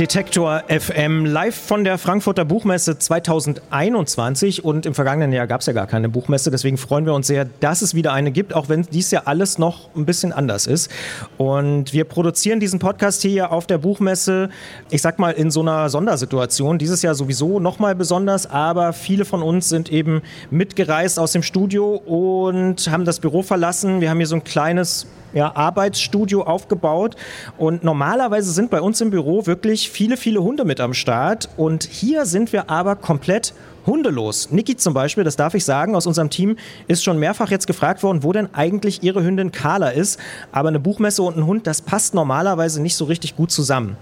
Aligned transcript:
Detektor 0.00 0.62
FM 0.68 1.26
live 1.26 1.54
von 1.54 1.84
der 1.84 1.98
Frankfurter 1.98 2.46
Buchmesse 2.46 2.96
2021 2.96 4.64
und 4.64 4.86
im 4.86 4.94
vergangenen 4.94 5.30
Jahr 5.30 5.46
gab 5.46 5.60
es 5.60 5.66
ja 5.66 5.74
gar 5.74 5.86
keine 5.86 6.08
Buchmesse, 6.08 6.50
deswegen 6.50 6.78
freuen 6.78 7.04
wir 7.04 7.12
uns 7.12 7.26
sehr, 7.26 7.44
dass 7.44 7.82
es 7.82 7.94
wieder 7.94 8.14
eine 8.14 8.30
gibt, 8.30 8.54
auch 8.54 8.70
wenn 8.70 8.80
dies 8.80 9.10
ja 9.10 9.24
alles 9.26 9.58
noch 9.58 9.94
ein 9.94 10.06
bisschen 10.06 10.32
anders 10.32 10.66
ist. 10.66 10.90
Und 11.36 11.92
wir 11.92 12.04
produzieren 12.04 12.60
diesen 12.60 12.78
Podcast 12.78 13.20
hier 13.20 13.52
auf 13.52 13.66
der 13.66 13.76
Buchmesse, 13.76 14.48
ich 14.88 15.02
sag 15.02 15.18
mal 15.18 15.32
in 15.32 15.50
so 15.50 15.60
einer 15.60 15.90
Sondersituation, 15.90 16.78
dieses 16.78 17.02
Jahr 17.02 17.14
sowieso 17.14 17.60
nochmal 17.60 17.94
besonders, 17.94 18.48
aber 18.48 18.94
viele 18.94 19.26
von 19.26 19.42
uns 19.42 19.68
sind 19.68 19.92
eben 19.92 20.22
mitgereist 20.50 21.18
aus 21.18 21.32
dem 21.32 21.42
Studio 21.42 21.96
und 21.96 22.90
haben 22.90 23.04
das 23.04 23.20
Büro 23.20 23.42
verlassen. 23.42 24.00
Wir 24.00 24.08
haben 24.08 24.16
hier 24.16 24.26
so 24.26 24.36
ein 24.36 24.44
kleines 24.44 25.06
ja, 25.32 25.54
Arbeitsstudio 25.54 26.42
aufgebaut. 26.42 27.16
Und 27.58 27.84
normalerweise 27.84 28.50
sind 28.52 28.70
bei 28.70 28.80
uns 28.80 29.00
im 29.00 29.10
Büro 29.10 29.46
wirklich 29.46 29.90
viele, 29.90 30.16
viele 30.16 30.42
Hunde 30.42 30.64
mit 30.64 30.80
am 30.80 30.94
Start. 30.94 31.48
Und 31.56 31.84
hier 31.84 32.26
sind 32.26 32.52
wir 32.52 32.70
aber 32.70 32.96
komplett 32.96 33.54
hundelos. 33.86 34.50
Niki 34.50 34.76
zum 34.76 34.94
Beispiel, 34.94 35.24
das 35.24 35.36
darf 35.36 35.54
ich 35.54 35.64
sagen, 35.64 35.96
aus 35.96 36.06
unserem 36.06 36.30
Team 36.30 36.56
ist 36.86 37.02
schon 37.02 37.18
mehrfach 37.18 37.50
jetzt 37.50 37.66
gefragt 37.66 38.02
worden, 38.02 38.22
wo 38.22 38.32
denn 38.32 38.54
eigentlich 38.54 39.02
ihre 39.02 39.24
Hündin 39.24 39.52
Carla 39.52 39.90
ist. 39.90 40.18
Aber 40.52 40.68
eine 40.68 40.80
Buchmesse 40.80 41.22
und 41.22 41.36
ein 41.36 41.46
Hund, 41.46 41.66
das 41.66 41.82
passt 41.82 42.14
normalerweise 42.14 42.82
nicht 42.82 42.96
so 42.96 43.04
richtig 43.06 43.36
gut 43.36 43.50
zusammen. 43.50 43.96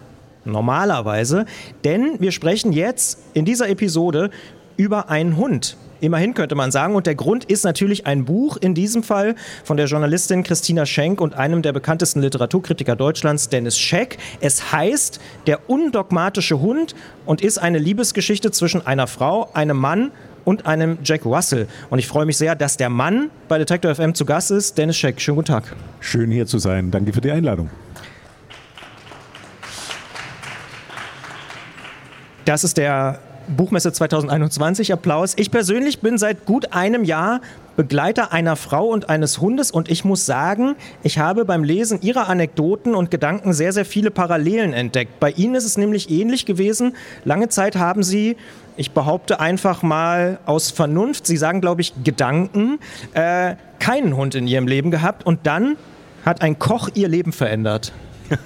Normalerweise. 0.45 1.47
Denn 1.85 2.21
wir 2.21 2.33
sprechen 2.33 2.73
jetzt 2.73 3.19
in 3.35 3.45
dieser 3.45 3.69
Episode 3.69 4.31
über 4.77 5.11
einen 5.11 5.37
Hund. 5.37 5.77
Immerhin 6.01 6.35
könnte 6.35 6.55
man 6.55 6.71
sagen. 6.71 6.95
Und 6.95 7.07
der 7.07 7.15
Grund 7.15 7.45
ist 7.45 7.65
natürlich 7.65 8.07
ein 8.07 8.25
Buch, 8.25 8.57
in 8.57 8.75
diesem 8.75 9.03
Fall 9.03 9.35
von 9.65 9.77
der 9.77 9.87
Journalistin 9.87 10.43
Christina 10.43 10.87
Schenk 10.87 11.21
und 11.21 11.35
einem 11.35 11.63
der 11.63 11.73
bekanntesten 11.73 12.21
Literaturkritiker 12.21 12.97
Deutschlands, 12.97 13.49
Dennis 13.49 13.79
Scheck. 13.79 14.19
Es 14.41 14.73
heißt 14.73 15.21
Der 15.47 15.69
undogmatische 15.69 16.61
Hund 16.61 16.95
und 17.27 17.41
ist 17.41 17.59
eine 17.59 17.79
Liebesgeschichte 17.79 18.51
zwischen 18.51 18.87
einer 18.87 19.07
Frau, 19.07 19.51
einem 19.55 19.77
Mann 19.77 20.11
und 20.45 20.67
einem 20.67 20.99
Jack 21.05 21.25
Russell. 21.27 21.69
Und 21.91 21.99
ich 21.99 22.07
freue 22.07 22.25
mich 22.25 22.39
sehr, 22.39 22.55
dass 22.55 22.77
der 22.77 22.89
Mann 22.89 23.31
bei 23.49 23.59
Detector 23.59 23.95
FM 23.95 24.15
zu 24.15 24.25
Gast 24.25 24.51
ist. 24.51 24.79
Dennis 24.79 24.97
Scheck, 24.97 25.21
schönen 25.21 25.37
guten 25.37 25.49
Tag. 25.49 25.77
Schön 26.01 26.31
hier 26.31 26.47
zu 26.47 26.59
sein. 26.59 26.91
Danke 26.91 27.13
für 27.13 27.21
die 27.21 27.31
Einladung. 27.31 27.71
Das 32.47 32.65
ist 32.65 32.79
der 32.79 33.21
Buchmesse 33.57 33.93
2021 33.93 34.93
Applaus. 34.93 35.35
Ich 35.37 35.51
persönlich 35.51 36.01
bin 36.01 36.19
seit 36.19 36.45
gut 36.45 36.73
einem 36.73 37.05
Jahr 37.05 37.41
Begleiter 37.77 38.33
einer 38.33 38.57
Frau 38.57 38.89
und 38.89 39.09
eines 39.09 39.41
Hundes 39.41 39.71
und 39.71 39.89
ich 39.89 40.05
muss 40.05 40.27
sagen, 40.27 40.75
ich 41.05 41.19
habe 41.19 41.45
beim 41.45 41.63
Lesen 41.63 42.01
ihrer 42.03 42.29
Anekdoten 42.29 42.95
und 42.95 43.11
Gedanken 43.11 43.53
sehr, 43.53 43.73
sehr 43.73 43.85
viele 43.85 44.11
Parallelen 44.11 44.73
entdeckt. 44.73 45.21
Bei 45.21 45.31
Ihnen 45.31 45.55
ist 45.55 45.65
es 45.65 45.79
nämlich 45.79 46.11
ähnlich 46.11 46.45
gewesen. 46.45 46.97
Lange 47.25 47.49
Zeit 47.49 47.77
haben 47.77 48.03
Sie, 48.03 48.37
ich 48.77 48.91
behaupte 48.91 49.39
einfach 49.39 49.83
mal 49.83 50.41
aus 50.45 50.73
Vernunft, 50.73 51.27
Sie 51.27 51.37
sagen, 51.37 51.61
glaube 51.61 51.81
ich, 51.81 51.95
Gedanken, 52.03 52.81
äh, 53.15 53.55
keinen 53.79 54.17
Hund 54.17 54.35
in 54.35 54.49
Ihrem 54.49 54.67
Leben 54.67 54.91
gehabt 54.91 55.25
und 55.25 55.47
dann 55.47 55.77
hat 56.25 56.43
ein 56.43 56.59
Koch 56.59 56.89
Ihr 56.95 57.07
Leben 57.09 57.33
verändert. 57.33 57.93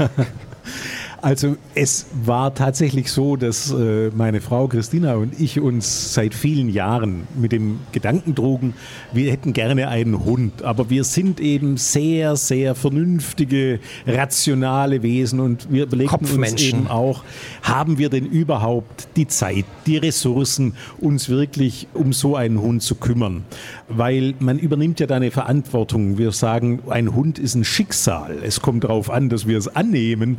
Also 1.22 1.56
es 1.76 2.06
war 2.24 2.52
tatsächlich 2.52 3.12
so, 3.12 3.36
dass 3.36 3.72
äh, 3.72 4.10
meine 4.10 4.40
Frau 4.40 4.66
Christina 4.66 5.14
und 5.14 5.38
ich 5.40 5.60
uns 5.60 6.14
seit 6.14 6.34
vielen 6.34 6.68
Jahren 6.68 7.28
mit 7.36 7.52
dem 7.52 7.78
Gedanken 7.92 8.34
trugen, 8.34 8.74
wir 9.12 9.30
hätten 9.30 9.52
gerne 9.52 9.86
einen 9.86 10.24
Hund, 10.24 10.62
aber 10.62 10.90
wir 10.90 11.04
sind 11.04 11.38
eben 11.38 11.76
sehr, 11.76 12.34
sehr 12.34 12.74
vernünftige, 12.74 13.78
rationale 14.04 15.04
Wesen 15.04 15.38
und 15.38 15.70
wir 15.70 15.84
überlegten 15.84 16.26
uns 16.26 16.60
eben 16.60 16.88
auch, 16.88 17.22
haben 17.62 17.98
wir 17.98 18.08
denn 18.08 18.26
überhaupt 18.26 19.06
die 19.14 19.28
Zeit, 19.28 19.64
die 19.86 19.98
Ressourcen, 19.98 20.74
uns 20.98 21.28
wirklich 21.28 21.86
um 21.94 22.12
so 22.12 22.34
einen 22.34 22.60
Hund 22.60 22.82
zu 22.82 22.96
kümmern? 22.96 23.44
Weil 23.88 24.34
man 24.40 24.58
übernimmt 24.58 24.98
ja 24.98 25.06
da 25.06 25.14
eine 25.14 25.30
Verantwortung. 25.30 26.18
Wir 26.18 26.32
sagen, 26.32 26.80
ein 26.88 27.14
Hund 27.14 27.38
ist 27.38 27.54
ein 27.54 27.62
Schicksal. 27.62 28.38
Es 28.42 28.60
kommt 28.60 28.82
darauf 28.82 29.08
an, 29.08 29.28
dass 29.28 29.46
wir 29.46 29.56
es 29.56 29.68
annehmen 29.68 30.38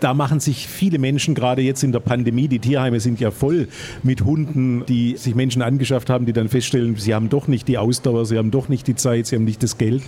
da 0.00 0.14
machen 0.14 0.40
sich 0.40 0.66
viele 0.66 0.98
Menschen 0.98 1.34
gerade 1.34 1.62
jetzt 1.62 1.82
in 1.82 1.92
der 1.92 2.00
Pandemie, 2.00 2.48
die 2.48 2.58
Tierheime 2.58 3.00
sind 3.00 3.20
ja 3.20 3.30
voll 3.30 3.68
mit 4.02 4.24
Hunden, 4.24 4.84
die 4.86 5.16
sich 5.16 5.34
Menschen 5.34 5.62
angeschafft 5.62 6.10
haben, 6.10 6.26
die 6.26 6.32
dann 6.32 6.48
feststellen, 6.48 6.96
sie 6.96 7.14
haben 7.14 7.28
doch 7.28 7.48
nicht 7.48 7.68
die 7.68 7.78
Ausdauer, 7.78 8.26
sie 8.26 8.38
haben 8.38 8.50
doch 8.50 8.68
nicht 8.68 8.86
die 8.86 8.94
Zeit, 8.94 9.26
sie 9.26 9.36
haben 9.36 9.44
nicht 9.44 9.62
das 9.62 9.78
Geld. 9.78 10.02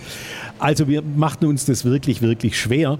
Also 0.59 0.87
wir 0.87 1.01
machten 1.01 1.45
uns 1.45 1.65
das 1.65 1.85
wirklich, 1.85 2.21
wirklich 2.21 2.59
schwer. 2.59 2.99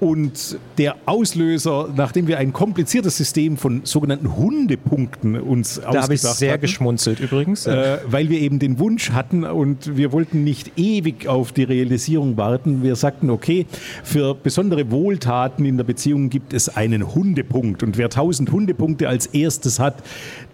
Und 0.00 0.58
der 0.78 0.96
Auslöser, 1.04 1.92
nachdem 1.94 2.26
wir 2.26 2.38
ein 2.38 2.54
kompliziertes 2.54 3.18
System 3.18 3.58
von 3.58 3.82
sogenannten 3.84 4.34
Hundepunkten 4.34 5.38
uns 5.38 5.74
da 5.74 5.80
ausgedacht 5.80 5.86
haben. 5.86 5.94
Da 5.94 6.02
habe 6.02 6.14
ich 6.14 6.20
sehr 6.22 6.52
hatten, 6.52 6.60
geschmunzelt 6.62 7.20
übrigens. 7.20 7.66
Äh, 7.66 7.98
weil 8.06 8.30
wir 8.30 8.40
eben 8.40 8.58
den 8.58 8.78
Wunsch 8.78 9.12
hatten 9.12 9.44
und 9.44 9.96
wir 9.98 10.12
wollten 10.12 10.42
nicht 10.42 10.72
ewig 10.78 11.28
auf 11.28 11.52
die 11.52 11.64
Realisierung 11.64 12.38
warten. 12.38 12.82
Wir 12.82 12.96
sagten, 12.96 13.28
okay, 13.28 13.66
für 14.02 14.34
besondere 14.34 14.90
Wohltaten 14.90 15.66
in 15.66 15.76
der 15.76 15.84
Beziehung 15.84 16.30
gibt 16.30 16.54
es 16.54 16.74
einen 16.74 17.14
Hundepunkt. 17.14 17.82
Und 17.82 17.98
wer 17.98 18.06
1000 18.06 18.50
Hundepunkte 18.50 19.06
als 19.06 19.26
erstes 19.26 19.78
hat, 19.78 20.02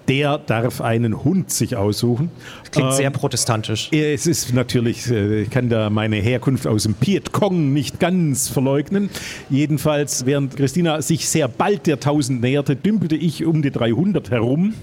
der 0.09 0.39
darf 0.39 0.81
einen 0.81 1.25
Hund 1.25 1.51
sich 1.51 1.77
aussuchen. 1.77 2.31
Klingt 2.71 2.91
ähm, 2.91 2.97
sehr 2.97 3.11
protestantisch. 3.11 3.89
Es 3.93 4.27
ist 4.27 4.55
natürlich, 4.55 5.11
äh, 5.11 5.43
ich 5.43 5.51
kann 5.51 5.69
da 5.69 5.91
meine 5.91 6.17
Herkunft 6.17 6.67
aus 6.67 6.85
dem 6.85 6.95
Piet 6.95 7.33
Kong 7.33 7.73
nicht 7.73 8.01
ganz 8.01 8.49
verleugnen. 8.49 9.11
Jedenfalls, 9.51 10.27
während 10.27 10.57
Christina 10.57 11.03
sich 11.03 11.29
sehr 11.29 11.49
bald 11.49 11.87
der 11.87 11.97
1000 11.97 12.41
näherte, 12.41 12.77
dümpelte 12.77 13.17
ich 13.17 13.45
um 13.45 13.63
die 13.63 13.71
300 13.71 14.31
herum. 14.31 14.75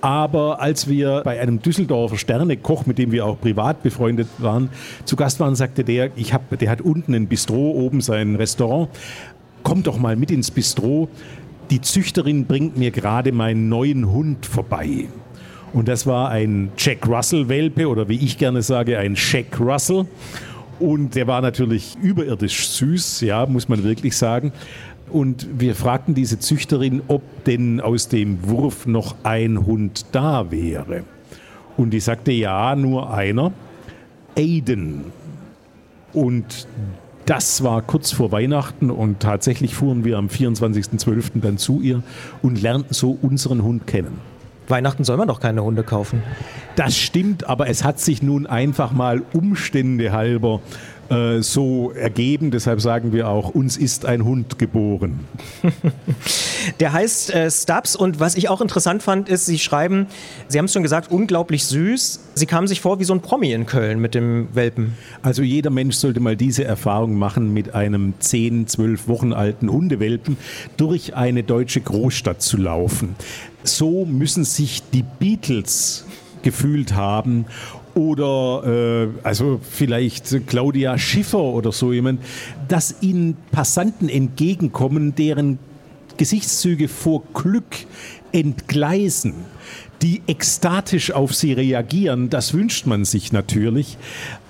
Aber 0.00 0.60
als 0.60 0.88
wir 0.88 1.22
bei 1.24 1.40
einem 1.40 1.60
Düsseldorfer 1.60 2.16
Sternekoch, 2.16 2.86
mit 2.86 2.98
dem 2.98 3.12
wir 3.12 3.26
auch 3.26 3.38
privat 3.38 3.82
befreundet 3.82 4.28
waren, 4.38 4.70
zu 5.04 5.16
Gast 5.16 5.40
waren, 5.40 5.54
sagte 5.54 5.84
der, 5.84 6.10
ich 6.16 6.32
hab, 6.32 6.58
der 6.58 6.70
hat 6.70 6.80
unten 6.80 7.14
ein 7.14 7.26
Bistro, 7.26 7.72
oben 7.72 8.00
sein 8.00 8.36
Restaurant. 8.36 8.88
Komm 9.62 9.82
doch 9.82 9.98
mal 9.98 10.16
mit 10.16 10.30
ins 10.30 10.50
Bistro 10.50 11.08
die 11.70 11.80
Züchterin 11.80 12.46
bringt 12.46 12.76
mir 12.76 12.90
gerade 12.90 13.32
meinen 13.32 13.68
neuen 13.68 14.10
Hund 14.10 14.46
vorbei. 14.46 15.06
Und 15.72 15.86
das 15.86 16.06
war 16.06 16.30
ein 16.30 16.72
Jack 16.76 17.06
Russell-Welpe 17.06 17.88
oder 17.88 18.08
wie 18.08 18.16
ich 18.16 18.38
gerne 18.38 18.62
sage, 18.62 18.98
ein 18.98 19.14
Jack 19.16 19.60
Russell. 19.60 20.06
Und 20.80 21.14
der 21.14 21.26
war 21.26 21.40
natürlich 21.42 21.96
überirdisch 22.02 22.68
süß, 22.68 23.20
ja, 23.20 23.46
muss 23.46 23.68
man 23.68 23.84
wirklich 23.84 24.16
sagen. 24.16 24.52
Und 25.10 25.46
wir 25.58 25.74
fragten 25.74 26.14
diese 26.14 26.38
Züchterin, 26.38 27.02
ob 27.08 27.22
denn 27.44 27.80
aus 27.80 28.08
dem 28.08 28.48
Wurf 28.48 28.86
noch 28.86 29.16
ein 29.22 29.66
Hund 29.66 30.06
da 30.12 30.50
wäre. 30.50 31.04
Und 31.76 31.90
die 31.90 32.00
sagte, 32.00 32.32
ja, 32.32 32.74
nur 32.74 33.12
einer. 33.12 33.52
Aiden. 34.36 35.04
Und 36.12 36.66
das 37.30 37.62
war 37.62 37.80
kurz 37.80 38.10
vor 38.10 38.32
Weihnachten 38.32 38.90
und 38.90 39.20
tatsächlich 39.20 39.76
fuhren 39.76 40.04
wir 40.04 40.18
am 40.18 40.26
24.12. 40.26 41.40
dann 41.40 41.58
zu 41.58 41.80
ihr 41.80 42.02
und 42.42 42.60
lernten 42.60 42.92
so 42.92 43.16
unseren 43.22 43.62
Hund 43.62 43.86
kennen. 43.86 44.18
Weihnachten 44.66 45.04
soll 45.04 45.16
man 45.16 45.28
doch 45.28 45.38
keine 45.38 45.62
Hunde 45.62 45.84
kaufen. 45.84 46.24
Das 46.74 46.96
stimmt, 46.96 47.48
aber 47.48 47.68
es 47.68 47.84
hat 47.84 48.00
sich 48.00 48.20
nun 48.20 48.48
einfach 48.48 48.90
mal 48.90 49.22
Umstände 49.32 50.10
halber 50.10 50.60
äh, 51.10 51.42
so 51.42 51.90
ergeben. 51.90 52.50
Deshalb 52.50 52.80
sagen 52.80 53.12
wir 53.12 53.28
auch, 53.28 53.50
uns 53.50 53.76
ist 53.76 54.06
ein 54.06 54.24
Hund 54.24 54.58
geboren. 54.58 55.20
Der 56.80 56.92
heißt 56.92 57.34
äh, 57.34 57.50
Stubbs 57.50 57.96
und 57.96 58.20
was 58.20 58.36
ich 58.36 58.48
auch 58.48 58.60
interessant 58.60 59.02
fand, 59.02 59.28
ist, 59.28 59.46
Sie 59.46 59.58
schreiben, 59.58 60.06
Sie 60.48 60.58
haben 60.58 60.66
es 60.66 60.72
schon 60.72 60.82
gesagt, 60.82 61.10
unglaublich 61.10 61.64
süß. 61.64 62.20
Sie 62.34 62.46
kamen 62.46 62.68
sich 62.68 62.80
vor 62.80 63.00
wie 63.00 63.04
so 63.04 63.12
ein 63.12 63.20
Promi 63.20 63.52
in 63.52 63.66
Köln 63.66 64.00
mit 64.00 64.14
dem 64.14 64.48
Welpen. 64.54 64.94
Also 65.22 65.42
jeder 65.42 65.70
Mensch 65.70 65.96
sollte 65.96 66.20
mal 66.20 66.36
diese 66.36 66.64
Erfahrung 66.64 67.14
machen, 67.14 67.52
mit 67.52 67.74
einem 67.74 68.14
10, 68.18 68.68
12 68.68 69.08
Wochen 69.08 69.32
alten 69.32 69.70
Hundewelpen 69.70 70.36
durch 70.76 71.16
eine 71.16 71.42
deutsche 71.42 71.80
Großstadt 71.80 72.40
zu 72.40 72.56
laufen. 72.56 73.16
So 73.64 74.04
müssen 74.04 74.44
sich 74.44 74.82
die 74.92 75.02
Beatles 75.02 76.04
gefühlt 76.42 76.94
haben 76.94 77.46
oder 77.94 78.62
äh, 78.64 79.08
also 79.22 79.60
vielleicht 79.62 80.46
Claudia 80.46 80.98
Schiffer 80.98 81.42
oder 81.42 81.72
so 81.72 81.92
jemand, 81.92 82.20
dass 82.68 82.96
ihnen 83.00 83.36
Passanten 83.50 84.08
entgegenkommen, 84.08 85.14
deren 85.14 85.58
Gesichtszüge 86.16 86.88
vor 86.88 87.22
Glück 87.32 87.86
entgleisen, 88.32 89.34
die 90.02 90.22
ekstatisch 90.26 91.12
auf 91.12 91.34
sie 91.34 91.52
reagieren, 91.52 92.30
das 92.30 92.54
wünscht 92.54 92.86
man 92.86 93.04
sich 93.04 93.32
natürlich. 93.32 93.98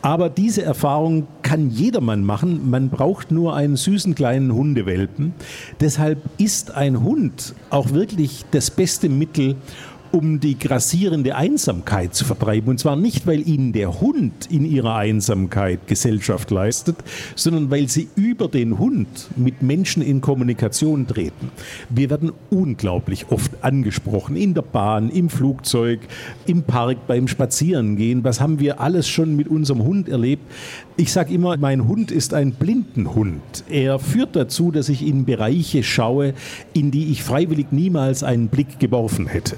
Aber 0.03 0.31
diese 0.31 0.63
Erfahrung 0.63 1.27
kann 1.43 1.71
jedermann 1.71 2.25
machen. 2.25 2.71
Man 2.71 2.89
braucht 2.89 3.33
nur 3.33 3.57
einen 3.57 3.77
süßen 3.77 4.15
kleinen 4.15 4.55
Hundewelpen. 4.55 5.35
Deshalb 5.81 6.23
ist 6.39 6.75
ein 6.75 7.03
Hund 7.03 7.55
auch 7.69 7.91
wirklich 7.91 8.45
das 8.53 8.71
beste 8.71 9.09
Mittel, 9.09 9.57
um 10.13 10.41
die 10.41 10.59
grassierende 10.59 11.37
Einsamkeit 11.37 12.15
zu 12.15 12.25
vertreiben. 12.25 12.69
Und 12.69 12.81
zwar 12.81 12.97
nicht, 12.97 13.27
weil 13.27 13.47
ihnen 13.47 13.73
der 13.73 14.01
Hund 14.01 14.49
in 14.51 14.65
ihrer 14.65 14.97
Einsamkeit 14.97 15.87
Gesellschaft 15.87 16.51
leistet, 16.51 16.97
sondern 17.37 17.71
weil 17.71 17.89
sie 17.89 18.09
über 18.17 18.49
den 18.49 18.79
Hund 18.79 19.29
mit 19.37 19.63
Menschen 19.63 20.03
in 20.03 20.21
Kommunikation 20.21 21.07
treten. 21.07 21.51
Wir 21.89 22.11
werden 22.11 22.33
unglaublich 22.51 23.27
oft 23.31 23.63
angesprochen, 23.63 24.37
in 24.37 24.55
der 24.55 24.63
Bahn, 24.63 25.11
im 25.11 25.29
Flugzeug, 25.29 26.01
im 26.47 26.63
Park, 26.63 27.07
beim 27.07 27.29
Spazierengehen. 27.29 28.25
Was 28.25 28.41
haben 28.41 28.59
wir 28.59 28.81
alles 28.81 29.09
schon 29.09 29.37
mit 29.37 29.49
unserem 29.49 29.83
Hund 29.85 30.09
erlebt? 30.09 30.43
Ich 30.97 31.13
sage 31.13 31.33
immer, 31.33 31.57
mein 31.57 31.87
Hund 31.87 32.11
ist 32.11 32.35
ein 32.35 32.53
Blindenhund. 32.53 33.65
Er 33.69 33.99
führt 33.99 34.35
dazu, 34.35 34.71
dass 34.71 34.89
ich 34.89 35.07
in 35.07 35.25
Bereiche 35.25 35.83
schaue, 35.83 36.35
in 36.73 36.91
die 36.91 37.11
ich 37.11 37.23
freiwillig 37.23 37.67
niemals 37.71 38.23
einen 38.23 38.49
Blick 38.49 38.79
geworfen 38.79 39.27
hätte. 39.27 39.57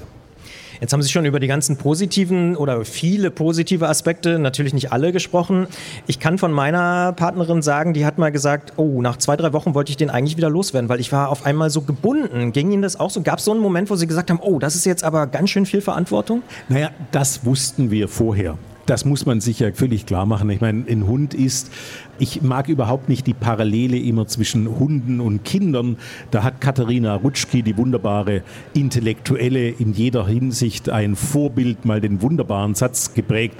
Jetzt 0.83 0.91
haben 0.91 1.01
Sie 1.01 1.07
schon 1.07 1.23
über 1.23 1.39
die 1.39 1.47
ganzen 1.47 1.77
positiven 1.77 2.57
oder 2.57 2.83
viele 2.83 3.31
positive 3.31 3.87
Aspekte, 3.87 4.37
natürlich 4.37 4.73
nicht 4.73 4.91
alle 4.91 5.13
gesprochen. 5.13 5.67
Ich 6.07 6.19
kann 6.19 6.37
von 6.37 6.51
meiner 6.51 7.13
Partnerin 7.13 7.61
sagen, 7.61 7.93
die 7.93 8.05
hat 8.05 8.17
mal 8.17 8.33
gesagt, 8.33 8.73
oh, 8.75 9.01
nach 9.01 9.15
zwei, 9.15 9.37
drei 9.37 9.53
Wochen 9.53 9.75
wollte 9.75 9.91
ich 9.91 9.95
den 9.95 10.09
eigentlich 10.09 10.35
wieder 10.35 10.49
loswerden, 10.49 10.89
weil 10.89 10.99
ich 10.99 11.13
war 11.13 11.29
auf 11.29 11.45
einmal 11.45 11.69
so 11.69 11.83
gebunden. 11.83 12.51
Ging 12.51 12.69
Ihnen 12.73 12.81
das 12.81 12.99
auch 12.99 13.11
so? 13.11 13.21
Gab 13.21 13.39
es 13.39 13.45
so 13.45 13.51
einen 13.51 13.61
Moment, 13.61 13.89
wo 13.89 13.95
Sie 13.95 14.07
gesagt 14.07 14.29
haben, 14.29 14.41
oh, 14.41 14.59
das 14.59 14.75
ist 14.75 14.85
jetzt 14.85 15.05
aber 15.05 15.25
ganz 15.27 15.51
schön 15.51 15.65
viel 15.65 15.79
Verantwortung? 15.79 16.43
Naja, 16.67 16.89
das 17.11 17.45
wussten 17.45 17.89
wir 17.89 18.09
vorher. 18.09 18.57
Das 18.85 19.05
muss 19.05 19.25
man 19.25 19.39
sich 19.39 19.59
ja 19.59 19.71
völlig 19.71 20.05
klar 20.05 20.25
machen. 20.25 20.49
Ich 20.49 20.59
meine, 20.59 20.85
ein 20.89 21.07
Hund 21.07 21.33
ist, 21.33 21.71
ich 22.19 22.41
mag 22.41 22.67
überhaupt 22.67 23.07
nicht 23.07 23.25
die 23.27 23.33
Parallele 23.33 23.97
immer 23.97 24.27
zwischen 24.27 24.77
Hunden 24.77 25.21
und 25.21 25.45
Kindern. 25.45 25.97
Da 26.31 26.43
hat 26.43 26.59
Katharina 26.59 27.15
Rutschki, 27.15 27.63
die 27.63 27.77
wunderbare 27.77 28.43
Intellektuelle, 28.73 29.69
in 29.69 29.93
jeder 29.93 30.27
Hinsicht 30.27 30.89
ein 30.89 31.15
Vorbild, 31.15 31.85
mal 31.85 32.01
den 32.01 32.21
wunderbaren 32.21 32.75
Satz 32.75 33.13
geprägt. 33.13 33.55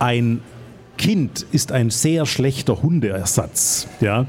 Ein 0.00 0.40
Kind 0.98 1.46
ist 1.52 1.72
ein 1.72 1.90
sehr 1.90 2.26
schlechter 2.26 2.82
Hundeersatz. 2.82 3.86
Ja? 4.00 4.26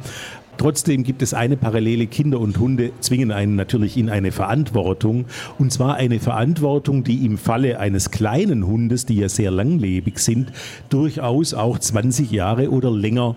Trotzdem 0.57 1.03
gibt 1.03 1.21
es 1.21 1.33
eine 1.33 1.57
Parallele. 1.57 2.07
Kinder 2.07 2.39
und 2.39 2.59
Hunde 2.59 2.91
zwingen 2.99 3.31
einen 3.31 3.55
natürlich 3.55 3.97
in 3.97 4.09
eine 4.09 4.31
Verantwortung. 4.31 5.25
Und 5.59 5.71
zwar 5.71 5.95
eine 5.95 6.19
Verantwortung, 6.19 7.03
die 7.03 7.25
im 7.25 7.37
Falle 7.37 7.79
eines 7.79 8.11
kleinen 8.11 8.65
Hundes, 8.65 9.05
die 9.05 9.17
ja 9.17 9.29
sehr 9.29 9.51
langlebig 9.51 10.19
sind, 10.19 10.51
durchaus 10.89 11.53
auch 11.53 11.77
20 11.77 12.31
Jahre 12.31 12.71
oder 12.71 12.91
länger 12.91 13.35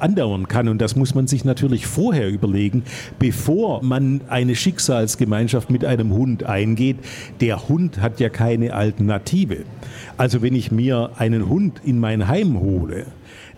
andauern 0.00 0.48
kann. 0.48 0.68
Und 0.68 0.80
das 0.80 0.96
muss 0.96 1.14
man 1.14 1.26
sich 1.26 1.44
natürlich 1.44 1.86
vorher 1.86 2.28
überlegen, 2.28 2.82
bevor 3.18 3.82
man 3.82 4.22
eine 4.28 4.54
Schicksalsgemeinschaft 4.54 5.70
mit 5.70 5.84
einem 5.84 6.12
Hund 6.12 6.44
eingeht. 6.44 6.96
Der 7.40 7.68
Hund 7.68 8.00
hat 8.00 8.20
ja 8.20 8.28
keine 8.28 8.74
Alternative. 8.74 9.58
Also 10.16 10.42
wenn 10.42 10.54
ich 10.54 10.72
mir 10.72 11.12
einen 11.16 11.48
Hund 11.48 11.80
in 11.84 11.98
mein 11.98 12.28
Heim 12.28 12.60
hole, 12.60 13.06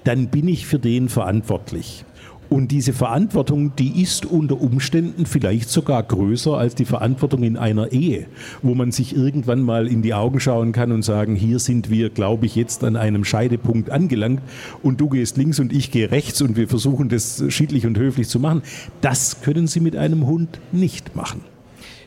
dann 0.04 0.28
bin 0.28 0.48
ich 0.48 0.66
für 0.66 0.78
den 0.78 1.08
verantwortlich. 1.08 2.04
Und 2.52 2.69
diese 2.70 2.93
Verantwortung, 2.93 3.75
die 3.76 4.02
ist 4.02 4.26
unter 4.26 4.60
Umständen 4.60 5.25
vielleicht 5.25 5.70
sogar 5.70 6.02
größer 6.02 6.52
als 6.52 6.75
die 6.75 6.84
Verantwortung 6.84 7.44
in 7.44 7.56
einer 7.56 7.93
Ehe, 7.93 8.26
wo 8.60 8.75
man 8.75 8.93
sich 8.93 9.16
irgendwann 9.16 9.62
mal 9.62 9.88
in 9.88 10.02
die 10.02 10.12
Augen 10.12 10.38
schauen 10.38 10.72
kann 10.72 10.93
und 10.93 11.02
sagen, 11.02 11.34
hier 11.34 11.58
sind 11.58 11.88
wir, 11.88 12.10
glaube 12.10 12.44
ich, 12.44 12.54
jetzt 12.54 12.84
an 12.84 12.96
einem 12.96 13.25
Scheidepunkt 13.25 13.88
angelangt 13.88 14.43
und 14.82 15.00
du 15.00 15.08
gehst 15.08 15.38
links 15.38 15.60
und 15.60 15.72
ich 15.72 15.90
gehe 15.90 16.10
rechts 16.10 16.43
und 16.43 16.58
wir 16.58 16.69
versuchen 16.69 17.08
das 17.08 17.43
schiedlich 17.49 17.87
und 17.87 17.96
höflich 17.96 18.28
zu 18.28 18.38
machen. 18.38 18.60
Das 19.00 19.40
können 19.40 19.66
Sie 19.66 19.81
mit 19.81 19.96
einem 19.96 20.26
Hund 20.26 20.60
nicht 20.72 21.16
machen. 21.16 21.40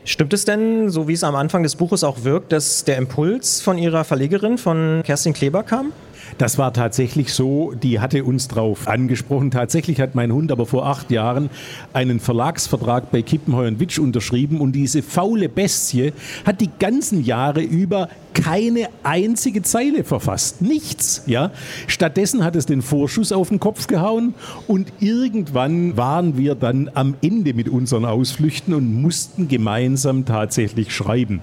Stimmt 0.04 0.32
es 0.32 0.44
denn, 0.44 0.90
so 0.90 1.08
wie 1.08 1.14
es 1.14 1.24
am 1.24 1.34
Anfang 1.34 1.64
des 1.64 1.74
Buches 1.74 2.04
auch 2.04 2.22
wirkt, 2.22 2.52
dass 2.52 2.84
der 2.84 2.98
Impuls 2.98 3.60
von 3.60 3.78
Ihrer 3.78 4.04
Verlegerin, 4.04 4.58
von 4.58 5.02
Kerstin 5.04 5.32
Kleber 5.32 5.64
kam? 5.64 5.90
Das 6.38 6.58
war 6.58 6.72
tatsächlich 6.72 7.32
so, 7.32 7.72
die 7.72 8.00
hatte 8.00 8.24
uns 8.24 8.48
drauf 8.48 8.88
angesprochen. 8.88 9.50
Tatsächlich 9.50 10.00
hat 10.00 10.14
mein 10.14 10.32
Hund 10.32 10.52
aber 10.52 10.66
vor 10.66 10.86
acht 10.86 11.10
Jahren 11.10 11.50
einen 11.92 12.20
Verlagsvertrag 12.20 13.10
bei 13.10 13.22
Kippenheuer 13.22 13.68
und 13.68 13.80
Witsch 13.80 13.98
unterschrieben 13.98 14.60
und 14.60 14.72
diese 14.72 15.02
faule 15.02 15.48
Bestie 15.48 16.12
hat 16.44 16.60
die 16.60 16.70
ganzen 16.78 17.24
Jahre 17.24 17.62
über 17.62 18.08
keine 18.34 18.88
einzige 19.02 19.62
Zeile 19.62 20.04
verfasst. 20.04 20.60
Nichts, 20.60 21.22
ja. 21.26 21.52
Stattdessen 21.86 22.44
hat 22.44 22.54
es 22.54 22.66
den 22.66 22.82
Vorschuss 22.82 23.32
auf 23.32 23.48
den 23.48 23.60
Kopf 23.60 23.86
gehauen 23.86 24.34
und 24.66 24.92
irgendwann 25.00 25.96
waren 25.96 26.36
wir 26.36 26.54
dann 26.54 26.90
am 26.92 27.14
Ende 27.22 27.54
mit 27.54 27.68
unseren 27.68 28.04
Ausflüchten 28.04 28.74
und 28.74 29.00
mussten 29.00 29.48
gemeinsam 29.48 30.26
tatsächlich 30.26 30.94
schreiben 30.94 31.40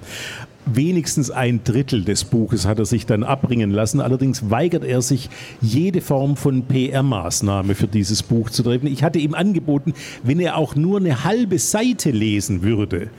wenigstens 0.65 1.31
ein 1.31 1.63
Drittel 1.63 2.03
des 2.03 2.23
Buches 2.23 2.65
hat 2.65 2.79
er 2.79 2.85
sich 2.85 3.05
dann 3.05 3.23
abbringen 3.23 3.71
lassen. 3.71 4.01
Allerdings 4.01 4.49
weigert 4.49 4.83
er 4.83 5.01
sich, 5.01 5.29
jede 5.61 6.01
Form 6.01 6.35
von 6.35 6.63
PR-Maßnahme 6.67 7.75
für 7.75 7.87
dieses 7.87 8.23
Buch 8.23 8.49
zu 8.49 8.63
treffen. 8.63 8.87
Ich 8.87 9.03
hatte 9.03 9.19
ihm 9.19 9.33
angeboten, 9.33 9.93
wenn 10.23 10.39
er 10.39 10.57
auch 10.57 10.75
nur 10.75 10.99
eine 10.99 11.23
halbe 11.23 11.59
Seite 11.59 12.11
lesen 12.11 12.63
würde, 12.63 13.09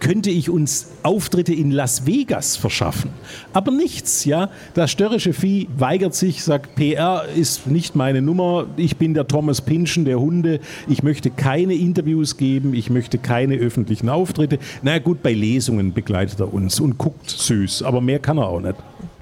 könnte 0.00 0.30
ich 0.30 0.50
uns 0.50 0.88
Auftritte 1.02 1.54
in 1.54 1.70
Las 1.70 2.06
Vegas 2.06 2.56
verschaffen. 2.56 3.10
Aber 3.52 3.70
nichts, 3.70 4.24
ja. 4.24 4.50
Das 4.74 4.90
störrische 4.90 5.32
Vieh 5.32 5.68
weigert 5.76 6.14
sich, 6.14 6.42
sagt, 6.42 6.74
PR 6.74 7.24
ist 7.36 7.66
nicht 7.66 7.94
meine 7.94 8.22
Nummer, 8.22 8.66
ich 8.76 8.96
bin 8.96 9.14
der 9.14 9.28
Thomas 9.28 9.60
Pinschen 9.60 10.04
der 10.04 10.18
Hunde, 10.18 10.60
ich 10.88 11.02
möchte 11.02 11.30
keine 11.30 11.74
Interviews 11.74 12.36
geben, 12.36 12.74
ich 12.74 12.90
möchte 12.90 13.18
keine 13.18 13.56
öffentlichen 13.56 14.08
Auftritte. 14.08 14.58
Na 14.82 14.98
gut, 14.98 15.22
bei 15.22 15.32
Lesungen 15.32 15.92
begleitet 15.92 16.40
er 16.40 16.52
uns 16.52 16.80
und 16.80 16.98
guckt 16.98 17.30
süß, 17.30 17.82
aber 17.82 18.00
mehr 18.00 18.18
kann 18.18 18.38
er 18.38 18.48
auch 18.48 18.60
nicht. 18.60 18.76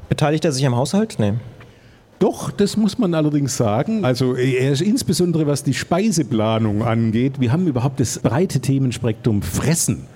Beteiligt 0.09 0.45
er 0.45 0.53
sich 0.53 0.65
am 0.65 0.77
Haushalt? 0.77 1.17
Nee. 1.19 1.35
Doch, 2.19 2.51
das 2.51 2.77
muss 2.77 2.99
man 2.99 3.15
allerdings 3.15 3.57
sagen. 3.57 4.05
Also 4.05 4.35
ist 4.35 4.81
insbesondere 4.81 5.47
was 5.47 5.63
die 5.63 5.75
Speiseplanung 5.75 6.83
angeht. 6.83 7.39
Wir 7.39 7.53
haben 7.53 7.69
überhaupt 7.69 8.01
das 8.01 8.19
breite 8.19 8.59
Themenspektrum 8.59 9.43
Fressen 9.43 10.07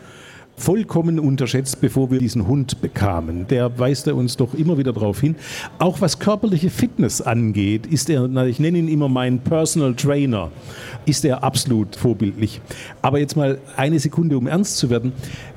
vollkommen 0.56 1.18
unterschätzt, 1.18 1.80
bevor 1.80 2.10
wir 2.10 2.18
diesen 2.18 2.46
Hund 2.46 2.80
bekamen. 2.80 3.46
Der 3.48 3.78
weist 3.78 4.06
er 4.06 4.16
uns 4.16 4.36
doch 4.36 4.54
immer 4.54 4.78
wieder 4.78 4.92
darauf 4.92 5.20
hin. 5.20 5.36
Auch 5.78 6.00
was 6.00 6.18
körperliche 6.18 6.70
Fitness 6.70 7.20
angeht, 7.20 7.86
ist 7.86 8.10
er, 8.10 8.28
ich 8.46 8.60
nenne 8.60 8.78
ihn 8.78 8.88
immer 8.88 9.08
meinen 9.08 9.40
Personal 9.40 9.94
Trainer, 9.94 10.50
ist 11.04 11.24
er 11.24 11.42
absolut 11.42 11.96
vorbildlich. 11.96 12.60
Aber 13.00 13.18
jetzt 13.18 13.36
mal 13.36 13.58
eine 13.76 13.98
Sekunde, 13.98 14.38
um 14.38 14.46
ernst 14.46 14.78
zu 14.78 14.90
werden. 14.90 15.12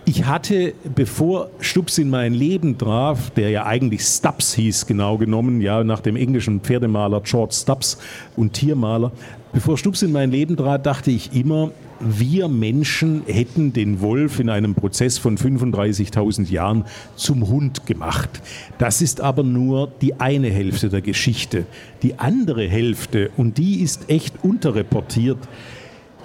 Ich 0.06 0.26
hatte, 0.26 0.74
bevor 0.94 1.50
Stups 1.60 1.98
in 1.98 2.10
mein 2.10 2.34
Leben 2.34 2.78
traf, 2.78 3.32
der 3.32 3.50
ja 3.50 3.66
eigentlich 3.66 4.02
Stubbs 4.04 4.54
hieß, 4.54 4.86
genau 4.86 5.18
genommen, 5.18 5.62
ja, 5.62 5.84
nach 5.84 6.00
dem 6.00 6.16
englischen 6.16 6.62
Pferdemaler 6.62 7.22
George 7.22 7.56
Stubbs 7.56 7.98
und 8.36 8.54
Tiermaler, 8.54 9.12
bevor 9.52 9.78
Stups 9.78 10.04
in 10.04 10.12
mein 10.12 10.32
Leben 10.32 10.58
trat, 10.58 10.86
dachte 10.86 11.10
ich 11.12 11.36
immer, 11.36 11.72
wir 12.00 12.48
Menschen 12.48 13.24
hätten 13.26 13.74
den 13.74 14.02
Wolf 14.02 14.40
in 14.40 14.50
einem 14.50 14.76
Prozess 14.76 15.18
von 15.18 15.38
35.000 15.38 16.52
Jahren 16.52 16.86
zum 17.16 17.48
Hund 17.48 17.86
gemacht. 17.86 18.42
Das 18.78 19.02
ist 19.02 19.22
aber 19.22 19.44
nur 19.44 19.92
die 20.02 20.20
eine 20.20 20.50
Hälfte 20.50 20.90
der 20.90 21.02
Geschichte. 21.02 21.66
Die 22.04 22.20
andere 22.20 22.68
Hälfte, 22.68 23.32
und 23.38 23.58
die 23.58 23.82
ist 23.82 24.10
echt 24.10 24.44
unterreportiert, 24.44 25.40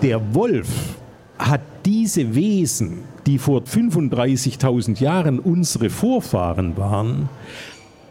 der 0.02 0.34
Wolf 0.34 0.68
hat 1.38 1.62
diese 1.84 2.34
Wesen, 2.34 2.98
die 3.26 3.38
vor 3.38 3.62
35.000 3.62 5.00
Jahren 5.00 5.38
unsere 5.38 5.90
Vorfahren 5.90 6.76
waren, 6.76 7.28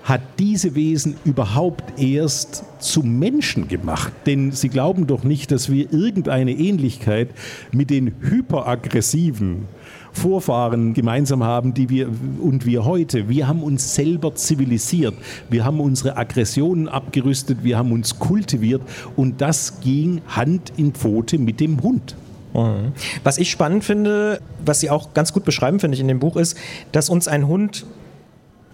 hat 0.03 0.21
diese 0.39 0.75
Wesen 0.75 1.15
überhaupt 1.23 1.99
erst 1.99 2.63
zum 2.79 3.19
Menschen 3.19 3.67
gemacht. 3.67 4.11
Denn 4.25 4.51
sie 4.51 4.69
glauben 4.69 5.07
doch 5.07 5.23
nicht, 5.23 5.51
dass 5.51 5.69
wir 5.69 5.91
irgendeine 5.91 6.51
Ähnlichkeit 6.51 7.29
mit 7.71 7.89
den 7.89 8.13
hyperaggressiven 8.21 9.65
Vorfahren 10.11 10.93
gemeinsam 10.93 11.43
haben, 11.43 11.73
die 11.73 11.89
wir 11.89 12.09
und 12.41 12.65
wir 12.65 12.85
heute. 12.85 13.29
Wir 13.29 13.47
haben 13.47 13.61
uns 13.61 13.93
selber 13.93 14.33
zivilisiert. 14.35 15.13
Wir 15.49 15.65
haben 15.65 15.79
unsere 15.79 16.17
Aggressionen 16.17 16.87
abgerüstet. 16.87 17.63
Wir 17.63 17.77
haben 17.77 17.91
uns 17.91 18.17
kultiviert. 18.17 18.81
Und 19.15 19.41
das 19.41 19.81
ging 19.81 20.21
Hand 20.27 20.73
in 20.77 20.93
Pfote 20.93 21.37
mit 21.37 21.59
dem 21.59 21.81
Hund. 21.83 22.15
Mhm. 22.53 22.93
Was 23.23 23.37
ich 23.37 23.51
spannend 23.51 23.83
finde, 23.83 24.41
was 24.65 24.79
Sie 24.79 24.89
auch 24.89 25.13
ganz 25.13 25.33
gut 25.33 25.45
beschreiben, 25.45 25.79
finde 25.79 25.95
ich 25.95 26.01
in 26.01 26.07
dem 26.07 26.19
Buch, 26.19 26.35
ist, 26.35 26.57
dass 26.91 27.09
uns 27.09 27.27
ein 27.27 27.47
Hund 27.47 27.85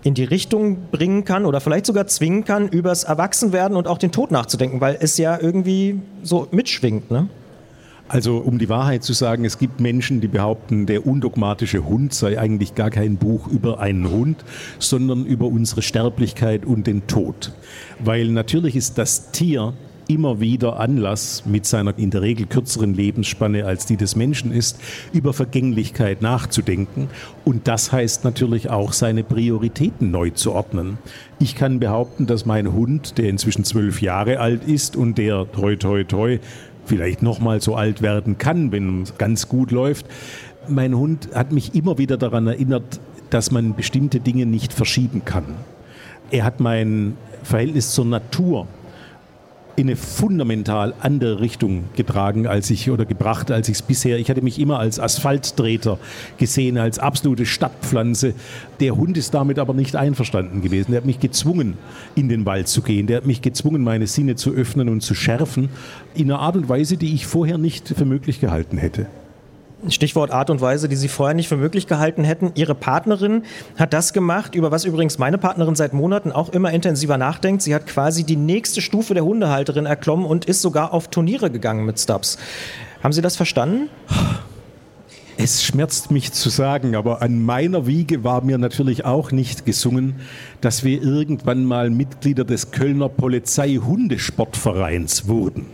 in 0.06 0.14
die 0.14 0.24
Richtung 0.24 0.78
bringen 0.92 1.26
kann 1.26 1.46
oder 1.46 1.60
vielleicht 1.60 1.88
sogar 1.88 2.06
zwingen 2.06 2.46
kann, 2.46 2.70
übers 2.70 3.06
Erwachsenwerden 3.06 3.76
und 3.76 3.88
auch 3.88 3.98
den 3.98 4.12
Tod 4.12 4.30
nachzudenken, 4.30 4.80
weil 4.80 4.98
es 5.00 5.18
ja 5.18 5.38
irgendwie 5.42 6.00
so 6.22 6.48
mitschwingt. 6.52 7.10
Ne? 7.10 7.28
Also 8.08 8.38
um 8.38 8.60
die 8.60 8.70
Wahrheit 8.70 9.04
zu 9.04 9.14
sagen, 9.14 9.46
es 9.46 9.58
gibt 9.58 9.80
Menschen, 9.80 10.22
die 10.22 10.28
behaupten, 10.28 10.86
der 10.86 11.08
undogmatische 11.08 11.86
Hund 11.86 12.14
sei 12.14 12.40
eigentlich 12.40 12.76
gar 12.76 12.92
kein 12.92 13.18
Buch 13.18 13.48
über 13.48 13.80
einen 13.80 14.12
Hund, 14.12 14.46
sondern 14.78 15.26
über 15.26 15.48
unsere 15.48 15.82
Sterblichkeit 15.82 16.68
und 16.68 16.86
den 16.86 17.08
Tod. 17.08 17.54
Weil 17.98 18.28
natürlich 18.28 18.76
ist 18.76 19.00
das 19.00 19.32
Tier 19.32 19.74
immer 20.08 20.40
wieder 20.40 20.80
Anlass, 20.80 21.44
mit 21.46 21.66
seiner 21.66 21.98
in 21.98 22.12
der 22.12 22.22
Regel 22.22 22.46
kürzeren 22.46 22.94
Lebensspanne 22.94 23.66
als 23.66 23.86
die 23.86 23.98
des 23.98 24.16
Menschen 24.16 24.52
ist, 24.52 24.80
über 25.14 25.34
Vergänglichkeit 25.34 26.22
nachzudenken. 26.22 27.10
Und 27.44 27.68
das 27.68 27.92
heißt 27.92 28.24
natürlich 28.24 28.70
auch, 28.70 28.94
seine 28.94 29.24
Prioritäten 29.24 30.12
neu 30.12 30.30
zu 30.32 30.54
ordnen. 30.54 30.98
Ich 31.40 31.56
kann 31.56 31.80
behaupten, 31.80 32.26
dass 32.26 32.46
mein 32.46 32.74
Hund, 32.74 33.18
der 33.18 33.30
inzwischen 33.30 33.64
zwölf 33.64 34.02
Jahre 34.02 34.40
alt 34.40 34.64
ist 34.66 34.96
und 34.96 35.18
der 35.18 35.52
toi 35.52 35.76
toi 35.76 36.04
toi 36.04 36.40
vielleicht 36.86 37.22
noch 37.22 37.40
mal 37.40 37.62
so 37.62 37.76
alt 37.76 38.02
werden 38.02 38.38
kann, 38.38 38.72
wenn 38.72 39.02
es 39.02 39.18
ganz 39.18 39.50
gut 39.50 39.72
läuft, 39.72 40.06
mein 40.68 40.96
Hund 40.96 41.30
hat 41.34 41.52
mich 41.52 41.76
immer 41.76 41.98
wieder 41.98 42.18
daran 42.18 42.48
erinnert, 42.48 43.00
dass 43.30 43.52
man 43.52 43.76
bestimmte 43.76 44.20
Dinge 44.20 44.46
nicht 44.46 44.74
verschieben 44.74 45.24
kann. 45.26 45.46
Er 46.32 46.44
hat 46.44 46.60
mein 46.60 47.18
Verhältnis 47.44 47.92
zur 47.92 48.06
Natur 48.06 48.68
in 49.76 49.88
eine 49.88 49.96
fundamental 49.96 50.94
andere 51.00 51.42
Richtung 51.42 51.86
getragen 51.96 52.48
als 52.48 52.70
ich 52.70 52.90
oder 52.90 53.06
gebracht, 53.06 53.52
als 53.52 53.68
ich 53.68 53.76
es 53.76 53.82
bisher. 53.82 54.18
Ich 54.18 54.30
hatte 54.30 54.42
mich 54.42 54.60
immer 54.60 54.80
als 54.80 55.00
Asphalttreter 55.00 56.00
gesehen, 56.38 56.78
als 56.78 57.00
absolute 57.00 57.46
Stadtpflanze. 57.46 58.34
Der 58.80 58.96
Hund 58.96 59.18
ist 59.18 59.34
damit 59.34 59.60
aber 59.60 59.74
nicht 59.74 59.96
einverstanden 59.96 60.62
gewesen. 60.62 60.92
Der 60.92 61.02
hat 61.02 61.06
mich 61.06 61.20
gezwungen, 61.20 61.78
in 62.16 62.30
den 62.30 62.46
Wald 62.46 62.68
zu 62.68 62.82
gehen. 62.82 63.08
Der 63.08 63.18
hat 63.18 63.26
mich 63.26 63.42
gezwungen, 63.42 63.84
meine 63.84 64.08
Sinne 64.08 64.36
zu 64.36 64.52
öffnen 64.52 64.90
und 64.90 65.02
zu 65.02 65.14
schärfen, 65.14 65.70
in 66.14 66.32
einer 66.32 66.40
Art 66.40 66.56
und 66.56 66.70
Weise, 66.70 66.98
die 66.98 67.14
ich 67.14 67.28
vorher 67.28 67.58
nicht 67.58 67.90
für 67.90 68.06
möglich 68.06 68.40
gehalten 68.40 68.78
hätte. 68.78 69.08
Stichwort 69.92 70.32
Art 70.32 70.50
und 70.50 70.62
Weise, 70.62 70.90
die 70.90 70.96
Sie 70.96 71.08
vorher 71.08 71.36
nicht 71.36 71.48
für 71.48 71.58
möglich 71.58 71.88
gehalten 71.88 72.24
hätten. 72.24 72.52
Ihre 72.56 72.76
Partnerin 72.76 73.44
hat 73.78 73.94
das 73.94 74.14
gemacht, 74.14 74.56
über 74.56 74.72
was 74.72 74.86
übrigens 74.86 75.18
meine 75.18 75.38
Partnerin 75.38 75.76
seit 75.76 75.94
Monaten 75.94 76.32
auch 76.32 76.50
immer 76.50 76.72
intensiver 76.72 77.18
nachdenkt. 77.18 77.62
Sie 77.62 77.76
hat 77.76 77.88
quasi 77.88 78.24
die 78.24 78.36
nächste 78.36 78.82
Stufe 78.82 79.14
der 79.14 79.26
Hundehalterin 79.26 79.86
erklommen 79.86 80.26
und 80.26 80.46
ist 80.46 80.62
sogar 80.62 80.94
auf 80.94 81.10
Turniere 81.10 81.52
gegangen 81.52 81.86
mit 81.86 82.00
Stubbs. 82.00 82.38
Haben 83.04 83.14
Sie 83.14 83.22
das 83.22 83.36
verstanden? 83.36 83.90
Es 85.38 85.64
schmerzt 85.64 86.12
mich 86.12 86.32
zu 86.32 86.50
sagen, 86.50 86.96
aber 86.96 87.22
an 87.22 87.44
meiner 87.44 87.88
Wiege 87.88 88.24
war 88.24 88.42
mir 88.42 88.58
natürlich 88.58 89.04
auch 89.04 89.34
nicht 89.34 89.66
gesungen, 89.66 90.16
dass 90.62 90.86
wir 90.86 91.02
irgendwann 91.02 91.66
mal 91.66 91.90
Mitglieder 91.90 92.46
des 92.46 92.72
Kölner 92.72 93.10
Polizei-Hundesportvereins 93.10 95.28
wurden. 95.28 95.66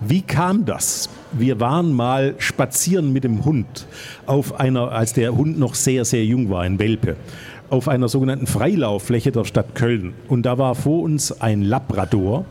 Wie 0.00 0.22
kam 0.22 0.64
das? 0.64 1.08
Wir 1.32 1.60
waren 1.60 1.92
mal 1.92 2.34
spazieren 2.38 3.12
mit 3.12 3.24
dem 3.24 3.44
Hund 3.44 3.86
auf 4.26 4.58
einer, 4.58 4.92
als 4.92 5.12
der 5.12 5.36
Hund 5.36 5.58
noch 5.58 5.74
sehr, 5.74 6.04
sehr 6.04 6.24
jung 6.24 6.50
war, 6.50 6.62
ein 6.62 6.78
Welpe, 6.78 7.16
auf 7.70 7.88
einer 7.88 8.08
sogenannten 8.08 8.46
Freilauffläche 8.46 9.32
der 9.32 9.44
Stadt 9.44 9.74
Köln. 9.74 10.14
Und 10.28 10.44
da 10.44 10.58
war 10.58 10.74
vor 10.74 11.02
uns 11.02 11.40
ein 11.40 11.62
Labrador 11.62 12.44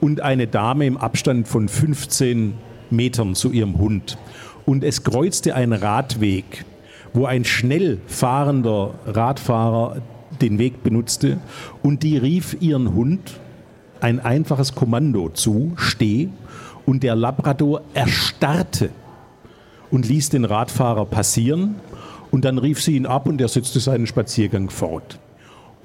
und 0.00 0.20
eine 0.20 0.46
Dame 0.46 0.86
im 0.86 0.96
Abstand 0.96 1.48
von 1.48 1.68
15 1.68 2.54
Metern 2.90 3.34
zu 3.34 3.52
ihrem 3.52 3.78
Hund. 3.78 4.18
Und 4.64 4.84
es 4.84 5.02
kreuzte 5.02 5.54
ein 5.54 5.72
Radweg, 5.72 6.64
wo 7.12 7.26
ein 7.26 7.44
schnell 7.44 7.98
fahrender 8.06 8.94
Radfahrer 9.06 10.02
den 10.40 10.58
Weg 10.58 10.82
benutzte 10.82 11.38
und 11.82 12.02
die 12.02 12.16
rief 12.16 12.56
ihren 12.60 12.94
Hund 12.94 13.40
ein 14.00 14.20
einfaches 14.20 14.74
Kommando 14.74 15.30
zu, 15.30 15.72
steh, 15.76 16.28
und 16.88 17.02
der 17.02 17.14
Labrador 17.14 17.82
erstarrte 17.92 18.88
und 19.90 20.08
ließ 20.08 20.30
den 20.30 20.46
Radfahrer 20.46 21.04
passieren 21.04 21.74
und 22.30 22.46
dann 22.46 22.56
rief 22.56 22.82
sie 22.82 22.96
ihn 22.96 23.04
ab 23.04 23.26
und 23.26 23.42
er 23.42 23.48
setzte 23.48 23.78
seinen 23.78 24.06
Spaziergang 24.06 24.70
fort. 24.70 25.18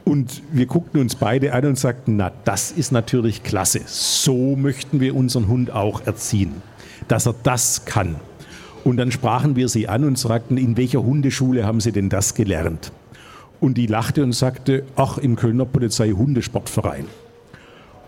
Und 0.05 0.41
wir 0.53 0.65
guckten 0.65 1.01
uns 1.01 1.15
beide 1.15 1.51
an 1.51 1.65
und 1.65 1.77
sagten, 1.77 2.15
na, 2.15 2.31
das 2.45 2.71
ist 2.71 2.93
natürlich 2.93 3.43
klasse. 3.43 3.81
So 3.85 4.55
möchten 4.55 5.01
wir 5.01 5.13
unseren 5.13 5.49
Hund 5.49 5.71
auch 5.71 6.07
erziehen, 6.07 6.61
dass 7.09 7.25
er 7.25 7.35
das 7.43 7.83
kann. 7.83 8.15
Und 8.85 8.95
dann 8.95 9.11
sprachen 9.11 9.57
wir 9.57 9.67
sie 9.67 9.89
an 9.89 10.05
und 10.05 10.17
fragten, 10.17 10.55
in 10.55 10.77
welcher 10.77 11.03
Hundeschule 11.03 11.65
haben 11.65 11.81
Sie 11.81 11.91
denn 11.91 12.07
das 12.07 12.33
gelernt? 12.33 12.93
Und 13.59 13.73
die 13.73 13.87
lachte 13.87 14.23
und 14.23 14.31
sagte, 14.31 14.85
ach, 14.95 15.17
im 15.17 15.35
Kölner 15.35 15.65
Polizei 15.65 16.11
Hundesportverein. 16.11 17.07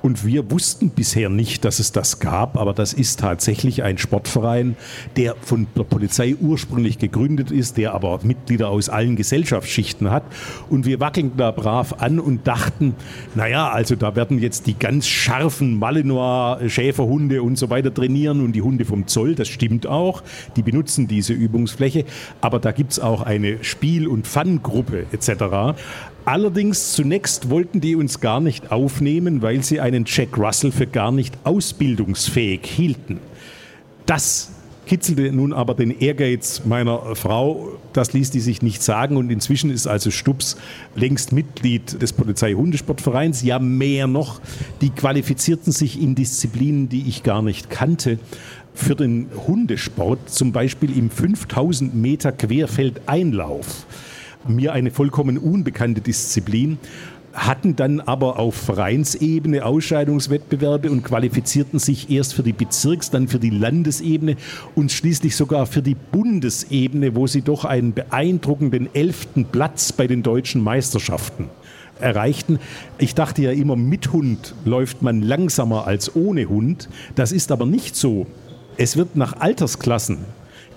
Und 0.06 0.24
wir 0.24 0.52
wussten 0.52 0.92
bisher 0.92 1.30
nicht, 1.30 1.66
dass 1.66 1.80
es 1.80 1.92
das 1.92 2.20
gab, 2.20 2.58
aber 2.58 2.76
das 2.76 2.94
ist 2.94 3.22
tatsächlich 3.22 3.82
ein 3.82 3.98
Sportverein, 3.98 4.76
der 5.18 5.36
von 5.42 5.66
der 5.76 5.82
Polizei 5.82 6.36
ursprünglich 6.40 7.00
gegründet 7.00 7.50
ist, 7.50 7.78
der 7.78 7.96
aber 7.96 8.20
Mitglieder 8.22 8.70
aus 8.70 8.88
allen 8.88 9.16
Gesellschaftsschichten 9.16 10.12
hat. 10.12 10.22
Und 10.70 10.86
wir 10.86 11.00
wackeln 11.00 11.32
da 11.38 11.50
brav 11.50 12.04
an 12.04 12.20
und 12.20 12.46
dachten, 12.46 12.94
naja, 13.34 13.72
also 13.72 13.96
da 13.96 14.16
werden 14.16 14.38
jetzt 14.38 14.68
die 14.68 14.78
ganz 14.78 15.08
scharfen 15.08 15.80
Malinois, 15.80 16.70
Schäferhunde 16.70 17.42
und 17.42 17.58
so 17.58 17.72
weiter 17.72 17.92
trainieren 17.92 18.42
und 18.42 18.52
die 18.52 18.62
Hunde 18.62 18.86
vom 18.86 19.08
Zoll, 19.08 19.34
das 19.34 19.48
stimmt 19.48 19.88
auch, 19.88 20.22
die 20.56 20.62
benutzen 20.62 21.08
diese 21.08 21.34
Übungsfläche, 21.34 22.06
aber 22.42 22.60
da 22.60 22.74
gibt 22.74 22.92
es 22.92 23.00
auch 23.00 23.24
eine 23.24 23.64
Spiel- 23.64 24.08
und 24.08 24.28
Fun-Gruppe 24.28 25.08
etc. 25.12 25.76
Allerdings 26.26 26.94
zunächst 26.94 27.52
wollten 27.52 27.82
die 27.82 27.96
uns 27.96 28.20
gar 28.20 28.42
nicht 28.42 28.72
aufnehmen, 28.72 29.44
weil 29.44 29.64
sie 29.64 29.80
einen 29.80 30.06
Jack 30.08 30.38
Russell 30.40 30.72
für 30.72 30.88
gar 30.88 31.12
nicht 31.12 31.38
ausbildungsfähig 31.44 32.66
hielten. 32.66 33.20
Das 34.08 34.50
kitzelte 34.88 35.32
nun 35.32 35.54
aber 35.54 35.76
den 35.76 35.92
Ehrgeiz 35.92 36.64
meiner 36.66 37.16
Frau. 37.16 37.78
Das 37.94 38.14
ließ 38.14 38.32
die 38.32 38.40
sich 38.40 38.64
nicht 38.64 38.82
sagen 38.82 39.18
und 39.18 39.32
inzwischen 39.32 39.70
ist 39.70 39.86
also 39.86 40.10
Stubbs 40.10 40.58
längst 40.96 41.32
Mitglied 41.32 42.02
des 42.02 42.14
Polizei-Hundesportvereins. 42.14 43.44
Ja, 43.44 43.60
mehr 43.60 44.08
noch, 44.08 44.42
die 44.82 44.90
qualifizierten 44.90 45.72
sich 45.72 46.02
in 46.02 46.16
Disziplinen, 46.16 46.90
die 46.90 47.08
ich 47.08 47.22
gar 47.22 47.44
nicht 47.44 47.70
kannte. 47.70 48.18
Für 48.74 48.96
den 48.96 49.28
Hundesport, 49.48 50.30
zum 50.30 50.52
Beispiel 50.52 50.98
im 50.98 51.12
5000 51.12 51.96
Meter 51.96 52.32
Querfeldeinlauf 52.32 53.86
mir 54.48 54.74
eine 54.74 54.92
vollkommen 54.92 55.38
unbekannte 55.38 56.02
Disziplin, 56.02 56.78
hatten 57.36 57.76
dann 57.76 58.00
aber 58.00 58.40
auf 58.40 58.56
Vereinsebene 58.56 59.66
Ausscheidungswettbewerbe 59.66 60.90
und 60.90 61.04
qualifizierten 61.04 61.80
sich 61.80 62.10
erst 62.10 62.34
für 62.34 62.44
die 62.44 62.54
Bezirks-, 62.54 63.12
dann 63.12 63.28
für 63.28 63.40
die 63.40 63.50
Landesebene 63.50 64.38
und 64.74 64.92
schließlich 64.92 65.36
sogar 65.36 65.66
für 65.66 65.82
die 65.82 65.96
Bundesebene, 65.96 67.16
wo 67.16 67.28
sie 67.28 67.42
doch 67.42 67.66
einen 67.66 67.94
beeindruckenden 67.94 68.90
elften 68.94 69.46
Platz 69.46 69.92
bei 69.92 70.08
den 70.08 70.24
deutschen 70.24 70.64
Meisterschaften 70.64 71.50
erreichten. 72.00 72.60
Ich 72.98 73.16
dachte 73.16 73.42
ja 73.42 73.52
immer, 73.52 73.76
mit 73.76 74.12
Hund 74.14 74.56
läuft 74.66 75.02
man 75.02 75.22
langsamer 75.22 75.88
als 75.88 76.16
ohne 76.16 76.48
Hund. 76.48 76.90
Das 77.16 77.32
ist 77.32 77.52
aber 77.52 77.66
nicht 77.66 77.96
so. 77.96 78.28
Es 78.78 78.98
wird 78.98 79.16
nach 79.16 79.40
Altersklassen 79.40 80.20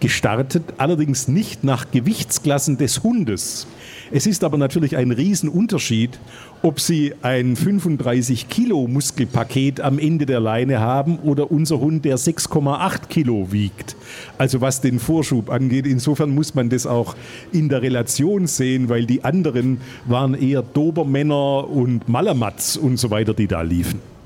gestartet, 0.00 0.62
allerdings 0.78 1.28
nicht 1.28 1.64
nach 1.64 1.90
Gewichtsklassen 1.90 2.78
des 2.78 3.02
Hundes. 3.02 3.66
Es 4.10 4.26
ist 4.26 4.44
aber 4.44 4.56
natürlich 4.56 4.96
ein 4.96 5.10
Riesenunterschied, 5.10 6.18
ob 6.62 6.80
Sie 6.80 7.14
ein 7.22 7.56
35 7.56 8.48
Kilo 8.48 8.86
Muskelpaket 8.86 9.80
am 9.80 9.98
Ende 9.98 10.26
der 10.26 10.40
Leine 10.40 10.80
haben 10.80 11.18
oder 11.18 11.50
unser 11.50 11.78
Hund, 11.78 12.04
der 12.04 12.18
6,8 12.18 13.08
Kilo 13.08 13.52
wiegt. 13.52 13.96
Also 14.38 14.60
was 14.60 14.80
den 14.80 14.98
Vorschub 14.98 15.50
angeht, 15.50 15.86
insofern 15.86 16.30
muss 16.30 16.54
man 16.54 16.68
das 16.70 16.86
auch 16.86 17.14
in 17.52 17.68
der 17.68 17.82
Relation 17.82 18.46
sehen, 18.46 18.88
weil 18.88 19.06
die 19.06 19.24
anderen 19.24 19.80
waren 20.06 20.34
eher 20.34 20.62
Dobermänner 20.62 21.68
und 21.68 22.08
Malamatz 22.08 22.76
und 22.76 22.96
so 22.98 23.10
weiter, 23.10 23.34
die 23.34 23.46
da 23.46 23.62
liefen. 23.62 24.17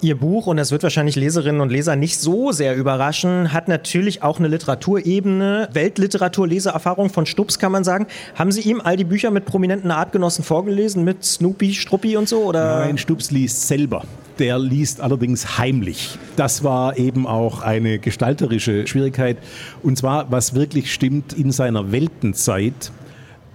Ihr 0.00 0.16
Buch, 0.16 0.46
und 0.46 0.58
das 0.58 0.70
wird 0.70 0.84
wahrscheinlich 0.84 1.16
Leserinnen 1.16 1.60
und 1.60 1.70
Leser 1.70 1.96
nicht 1.96 2.20
so 2.20 2.52
sehr 2.52 2.76
überraschen, 2.76 3.52
hat 3.52 3.66
natürlich 3.66 4.22
auch 4.22 4.38
eine 4.38 4.46
Literaturebene, 4.46 5.70
Weltliteratur-Leseerfahrung 5.72 7.10
von 7.10 7.26
Stubbs, 7.26 7.58
kann 7.58 7.72
man 7.72 7.82
sagen. 7.82 8.06
Haben 8.36 8.52
Sie 8.52 8.60
ihm 8.60 8.80
all 8.80 8.96
die 8.96 9.04
Bücher 9.04 9.32
mit 9.32 9.44
prominenten 9.44 9.90
Artgenossen 9.90 10.44
vorgelesen, 10.44 11.02
mit 11.02 11.24
Snoopy, 11.24 11.74
Struppi 11.74 12.16
und 12.16 12.28
so? 12.28 12.44
Oder? 12.44 12.78
Nein, 12.86 12.96
Stubbs 12.96 13.32
liest 13.32 13.66
selber. 13.66 14.04
Der 14.38 14.60
liest 14.60 15.00
allerdings 15.00 15.58
heimlich. 15.58 16.16
Das 16.36 16.62
war 16.62 16.96
eben 16.96 17.26
auch 17.26 17.62
eine 17.62 17.98
gestalterische 17.98 18.86
Schwierigkeit. 18.86 19.38
Und 19.82 19.98
zwar, 19.98 20.30
was 20.30 20.54
wirklich 20.54 20.94
stimmt, 20.94 21.32
in 21.32 21.50
seiner 21.50 21.90
Weltenzeit 21.90 22.92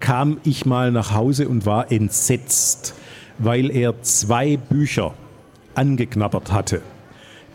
kam 0.02 0.42
ich 0.44 0.66
mal 0.66 0.92
nach 0.92 1.14
Hause 1.14 1.48
und 1.48 1.66
war 1.66 1.90
entsetzt, 1.90 2.96
weil 3.40 3.72
er 3.72 4.02
zwei 4.02 4.58
Bücher 4.58 5.14
angeknabbert 5.76 6.52
hatte, 6.52 6.82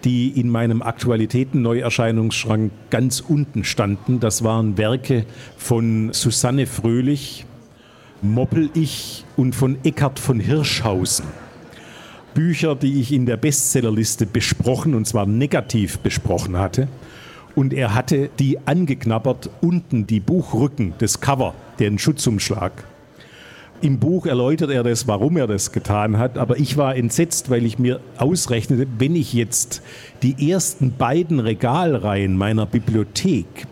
die 0.04 0.28
in 0.28 0.48
meinem 0.48 0.82
Aktualitäten-Neuerscheinungsschrank 0.82 2.72
ganz 2.90 3.20
unten 3.20 3.64
standen. 3.64 4.20
Das 4.20 4.44
waren 4.44 4.78
Werke 4.78 5.24
von 5.56 6.12
Susanne 6.12 6.66
Fröhlich, 6.66 7.46
Moppel-Ich 8.22 9.24
und 9.36 9.54
von 9.54 9.78
Eckhard 9.84 10.18
von 10.18 10.40
Hirschhausen. 10.40 11.26
Bücher, 12.34 12.76
die 12.76 13.00
ich 13.00 13.12
in 13.12 13.26
der 13.26 13.36
Bestsellerliste 13.36 14.26
besprochen, 14.26 14.94
und 14.94 15.06
zwar 15.06 15.26
negativ 15.26 15.98
besprochen 15.98 16.56
hatte. 16.56 16.88
Und 17.56 17.74
er 17.74 17.94
hatte 17.94 18.30
die 18.38 18.58
angeknabbert, 18.66 19.50
unten 19.60 20.06
die 20.06 20.20
Buchrücken, 20.20 20.94
das 20.98 21.20
Cover, 21.20 21.54
den 21.80 21.98
Schutzumschlag. 21.98 22.84
Im 23.80 24.00
Buch 24.00 24.26
erläutert 24.26 24.70
er 24.70 24.82
das, 24.82 25.06
warum 25.06 25.36
er 25.36 25.46
das 25.46 25.70
getan 25.70 26.18
hat, 26.18 26.36
aber 26.36 26.58
ich 26.58 26.76
war 26.76 26.96
entsetzt, 26.96 27.48
weil 27.48 27.64
ich 27.64 27.78
mir 27.78 28.00
ausrechnete, 28.16 28.88
wenn 28.98 29.14
ich 29.14 29.32
jetzt 29.32 29.82
die 30.22 30.50
ersten 30.50 30.94
beiden 30.96 31.38
Regalreihen 31.38 32.36
meiner 32.36 32.66
Bibliothek 32.66 33.68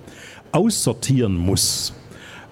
aussortieren 0.52 1.36
muss, 1.36 1.92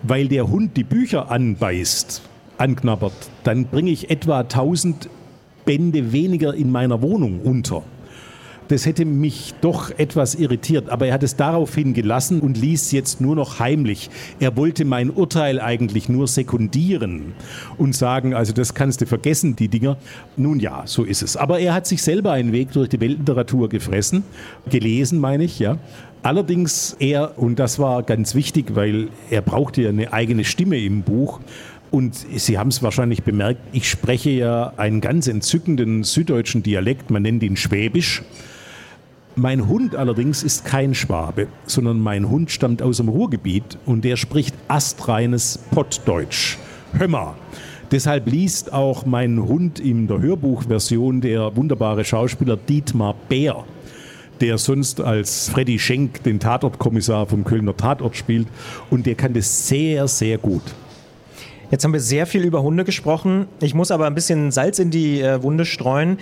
weil 0.03 0.27
der 0.27 0.49
Hund 0.49 0.77
die 0.77 0.83
Bücher 0.83 1.31
anbeißt, 1.31 2.23
anknabbert, 2.59 3.13
dann 3.45 3.67
bringe 3.67 3.93
ich 3.93 4.11
etwa 4.11 4.41
1000 4.41 5.09
Bände 5.65 6.13
weniger 6.13 6.55
in 6.55 6.73
meiner 6.73 7.03
Wohnung 7.03 7.41
unter. 7.41 7.85
Das 8.69 8.87
hätte 8.87 9.05
mich 9.05 9.55
doch 9.61 9.91
etwas 9.99 10.35
irritiert, 10.35 10.89
aber 10.89 11.07
er 11.07 11.15
hat 11.15 11.23
es 11.23 11.37
daraufhin 11.37 11.93
gelassen 11.93 12.41
und 12.41 12.57
ließ 12.57 12.93
jetzt 12.93 13.21
nur 13.21 13.37
noch 13.37 13.59
heimlich. 13.59 14.09
Er 14.41 14.57
wollte 14.57 14.87
mein 14.87 15.11
Urteil 15.11 15.61
eigentlich 15.61 16.09
nur 16.09 16.29
sekundieren 16.29 17.35
und 17.77 17.95
sagen, 17.95 18.33
also 18.33 18.55
das 18.55 18.73
kannst 18.73 19.03
du 19.03 19.07
vergessen, 19.07 19.55
die 19.55 19.69
Dinger. 19.69 19.99
Nun 20.37 20.61
ja, 20.61 20.83
so 20.87 21.05
ist 21.05 21.23
es. 21.23 21.37
Aber 21.37 21.59
er 21.59 21.75
hat 21.75 21.87
sich 21.87 22.03
selber 22.03 22.33
einen 22.33 22.53
Weg 22.53 22.73
durch 22.73 22.89
die 22.89 23.01
Weltliteratur 23.01 23.69
gefressen, 23.69 24.25
gelesen 24.71 25.19
meine 25.19 25.45
ich, 25.45 25.59
ja. 25.59 25.79
Allerdings 26.23 26.97
er, 27.01 27.39
und 27.39 27.59
das 27.59 27.79
war 27.79 28.03
ganz 28.03 28.35
wichtig, 28.35 28.75
weil 28.75 29.09
er 29.29 29.43
brauchte 29.43 29.83
ja 29.83 29.91
eine 29.91 30.11
eigene 30.15 30.45
Stimme 30.45 30.79
im 30.79 31.03
Buch, 31.03 31.41
und 31.91 32.17
Sie 32.17 32.59
haben 32.59 32.71
es 32.71 32.83
wahrscheinlich 32.83 33.23
bemerkt, 33.23 33.61
ich 33.73 33.89
spreche 33.89 34.31
ja 34.31 34.73
einen 34.79 35.01
ganz 35.01 35.29
entzückenden 35.29 36.03
süddeutschen 36.03 36.65
Dialekt, 36.65 37.13
man 37.13 37.23
nennt 37.23 37.45
ihn 37.45 37.57
Schwäbisch. 37.57 38.23
Mein 39.37 39.67
Hund 39.67 39.97
allerdings 39.97 40.45
ist 40.45 40.65
kein 40.65 40.95
Schwabe, 40.95 41.49
sondern 41.67 41.99
mein 41.99 42.31
Hund 42.31 42.53
stammt 42.53 42.83
aus 42.83 42.99
dem 42.99 43.09
Ruhrgebiet 43.09 43.79
und 43.85 44.05
der 44.05 44.17
spricht 44.17 44.55
astreines 44.69 45.59
Pottdeutsch. 45.73 46.57
Hömmer. 46.97 47.35
Deshalb 47.91 48.31
liest 48.31 48.73
auch 48.73 49.05
mein 49.07 49.43
Hund 49.43 49.81
in 49.81 50.07
der 50.07 50.21
Hörbuchversion 50.21 51.21
der 51.21 51.57
wunderbare 51.57 52.05
Schauspieler 52.05 52.57
Dietmar 52.57 53.17
Bär, 53.29 53.65
der 54.41 54.57
sonst 54.57 55.01
als 55.01 55.49
Freddy 55.49 55.81
Schenk 55.81 56.23
den 56.23 56.39
Tatortkommissar 56.39 57.27
vom 57.27 57.43
Kölner 57.43 57.77
Tatort 57.77 58.15
spielt 58.15 58.47
und 58.89 59.05
der 59.05 59.17
kann 59.17 59.35
das 59.35 59.67
sehr, 59.67 60.07
sehr 60.07 60.39
gut. 60.39 60.63
Jetzt 61.73 61.83
haben 61.83 61.93
wir 61.93 62.01
sehr 62.01 62.27
viel 62.27 62.45
über 62.45 62.63
Hunde 62.63 62.85
gesprochen. 62.85 63.47
Ich 63.61 63.75
muss 63.75 63.91
aber 63.91 64.07
ein 64.07 64.15
bisschen 64.15 64.53
Salz 64.53 64.79
in 64.79 64.93
die 64.93 65.21
äh, 65.21 65.43
Wunde 65.43 65.65
streuen. 65.65 66.19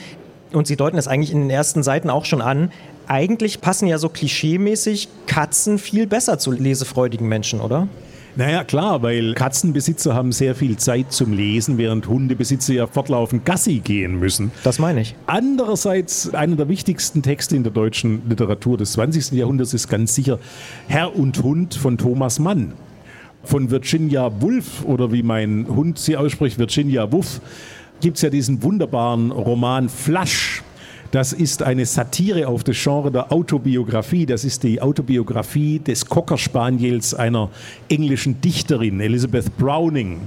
Und 0.52 0.66
Sie 0.66 0.76
deuten 0.76 0.98
es 0.98 1.08
eigentlich 1.08 1.32
in 1.32 1.40
den 1.40 1.50
ersten 1.50 1.82
Seiten 1.82 2.10
auch 2.10 2.26
schon 2.26 2.42
an 2.42 2.70
eigentlich 3.06 3.60
passen 3.60 3.86
ja 3.86 3.98
so 3.98 4.08
klischeemäßig 4.08 5.08
Katzen 5.26 5.78
viel 5.78 6.06
besser 6.06 6.38
zu 6.38 6.52
lesefreudigen 6.52 7.28
Menschen, 7.28 7.60
oder? 7.60 7.88
Naja, 8.34 8.64
klar, 8.64 9.02
weil 9.02 9.34
Katzenbesitzer 9.34 10.14
haben 10.14 10.32
sehr 10.32 10.54
viel 10.54 10.78
Zeit 10.78 11.12
zum 11.12 11.34
Lesen, 11.34 11.76
während 11.76 12.08
Hundebesitzer 12.08 12.72
ja 12.72 12.86
fortlaufend 12.86 13.44
Gassi 13.44 13.80
gehen 13.80 14.18
müssen. 14.18 14.52
Das 14.64 14.78
meine 14.78 15.02
ich. 15.02 15.14
Andererseits, 15.26 16.32
einer 16.32 16.56
der 16.56 16.68
wichtigsten 16.68 17.22
Texte 17.22 17.56
in 17.56 17.62
der 17.62 17.72
deutschen 17.72 18.22
Literatur 18.26 18.78
des 18.78 18.92
20. 18.92 19.32
Jahrhunderts 19.32 19.74
ist 19.74 19.88
ganz 19.88 20.14
sicher 20.14 20.38
Herr 20.88 21.14
und 21.14 21.42
Hund 21.42 21.74
von 21.74 21.98
Thomas 21.98 22.38
Mann. 22.38 22.72
Von 23.44 23.70
Virginia 23.70 24.30
Woolf 24.40 24.82
oder 24.84 25.12
wie 25.12 25.22
mein 25.22 25.66
Hund 25.68 25.98
sie 25.98 26.16
ausspricht, 26.16 26.58
Virginia 26.58 27.12
Woolf, 27.12 27.42
gibt 28.00 28.16
es 28.16 28.22
ja 28.22 28.30
diesen 28.30 28.62
wunderbaren 28.62 29.30
Roman 29.30 29.90
Flash 29.90 30.62
das 31.12 31.34
ist 31.34 31.62
eine 31.62 31.84
Satire 31.84 32.48
auf 32.48 32.64
das 32.64 32.82
Genre 32.82 33.12
der 33.12 33.30
Autobiografie. 33.30 34.24
Das 34.24 34.44
ist 34.44 34.62
die 34.62 34.80
Autobiografie 34.80 35.78
des 35.78 36.06
Cocker 36.06 36.38
Spaniels 36.38 37.12
einer 37.12 37.50
englischen 37.90 38.40
Dichterin, 38.40 38.98
Elizabeth 38.98 39.56
Browning. 39.58 40.20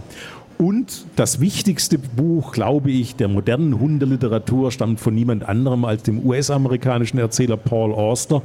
Und 0.60 1.08
das 1.16 1.42
wichtigste 1.42 1.98
Buch, 1.98 2.52
glaube 2.52 2.92
ich, 2.92 3.16
der 3.16 3.28
modernen 3.28 3.80
Hundeliteratur 3.80 4.72
stammt 4.72 5.00
von 5.00 5.16
niemand 5.16 5.50
anderem 5.50 5.86
als 5.86 6.04
dem 6.04 6.24
US-amerikanischen 6.24 7.18
Erzähler 7.18 7.58
Paul 7.58 7.92
Auster, 7.92 8.44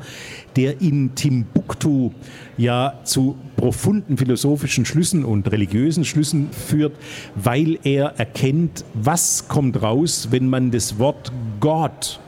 der 0.57 0.81
in 0.81 1.15
Timbuktu 1.15 2.11
ja 2.57 2.95
zu 3.05 3.37
profunden 3.57 4.17
philosophischen 4.17 4.87
Schlüssen 4.87 5.27
und 5.27 5.53
religiösen 5.53 6.07
Schlüssen 6.07 6.51
führt, 6.53 6.95
weil 7.37 7.79
er 7.85 8.19
erkennt, 8.19 8.83
was 8.95 9.47
kommt 9.47 9.81
raus, 9.83 10.29
wenn 10.31 10.49
man 10.49 10.71
das 10.71 10.99
Wort 10.99 11.31
Gott 11.61 12.19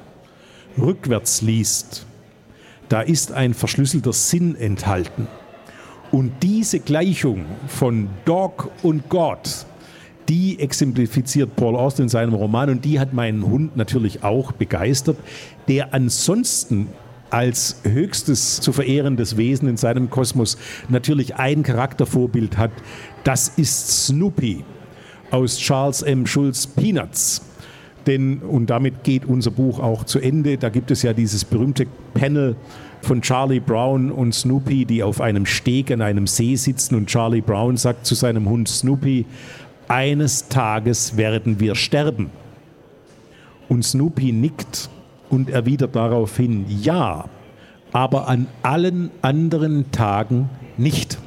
rückwärts 0.79 1.43
liest, 1.43 2.07
da 2.89 3.01
ist 3.01 3.33
ein 3.33 3.55
verschlüsselter 3.55 4.13
Sinn 4.13 4.55
enthalten. 4.55 5.27
Und 6.11 6.43
diese 6.43 6.79
Gleichung 6.79 7.47
von 7.67 8.09
Dog 8.27 8.71
und 8.83 9.09
Gott, 9.09 9.65
die 10.29 10.61
exemplifiziert 10.61 11.57
Paul 11.57 11.75
Auster 11.75 12.03
in 12.03 12.09
seinem 12.09 12.35
Roman 12.35 12.71
und 12.71 12.85
die 12.85 13.01
hat 13.01 13.13
meinen 13.13 13.47
Hund 13.47 13.77
natürlich 13.77 14.23
auch 14.23 14.53
begeistert, 14.53 15.17
der 15.69 15.95
ansonsten 15.95 16.89
als 17.31 17.77
höchstes 17.83 18.61
zu 18.61 18.73
verehrendes 18.73 19.39
Wesen 19.39 19.69
in 19.69 19.79
seinem 19.79 20.11
Kosmos 20.11 20.59
natürlich 20.91 21.37
ein 21.37 21.63
Charaktervorbild 21.63 22.59
hat. 22.59 22.73
Das 23.25 23.49
ist 23.57 24.07
Snoopy 24.07 24.65
aus 25.31 25.57
Charles 25.57 26.03
M. 26.03 26.27
Schulz 26.27 26.67
Peanuts. 26.67 27.41
Denn, 28.07 28.39
und 28.39 28.71
damit 28.71 29.05
geht 29.05 29.25
unser 29.25 29.51
Buch 29.51 29.79
auch 29.79 30.05
zu 30.05 30.19
Ende, 30.19 30.59
da 30.59 30.69
gibt 30.69 30.91
es 30.91 31.03
ja 31.03 31.13
dieses 31.13 31.45
berühmte 31.45 31.87
Panel 32.15 32.57
von 33.01 33.23
Charlie 33.23 33.61
Brown 33.61 34.11
und 34.11 34.35
Snoopy, 34.35 34.85
die 34.85 35.03
auf 35.03 35.21
einem 35.21 35.47
Steg 35.47 35.91
an 35.91 36.03
einem 36.03 36.27
See 36.27 36.57
sitzen 36.57 36.95
und 36.95 37.07
Charlie 37.07 37.41
Brown 37.41 37.77
sagt 37.77 38.07
zu 38.07 38.15
seinem 38.15 38.49
Hund 38.49 38.69
Snoopy, 38.69 39.27
eines 39.89 40.49
Tages 40.49 41.17
werden 41.17 41.61
wir 41.61 41.75
sterben. 41.75 42.31
Und 43.69 43.85
Snoopy 43.85 44.33
nickt 44.33 44.89
und 45.31 45.51
erwidert 45.51 45.97
daraufhin, 45.97 46.67
ja, 46.69 47.27
aber 47.93 48.29
an 48.29 48.47
allen 48.63 49.11
anderen 49.21 49.91
Tagen 49.93 50.49
nicht. 50.77 51.19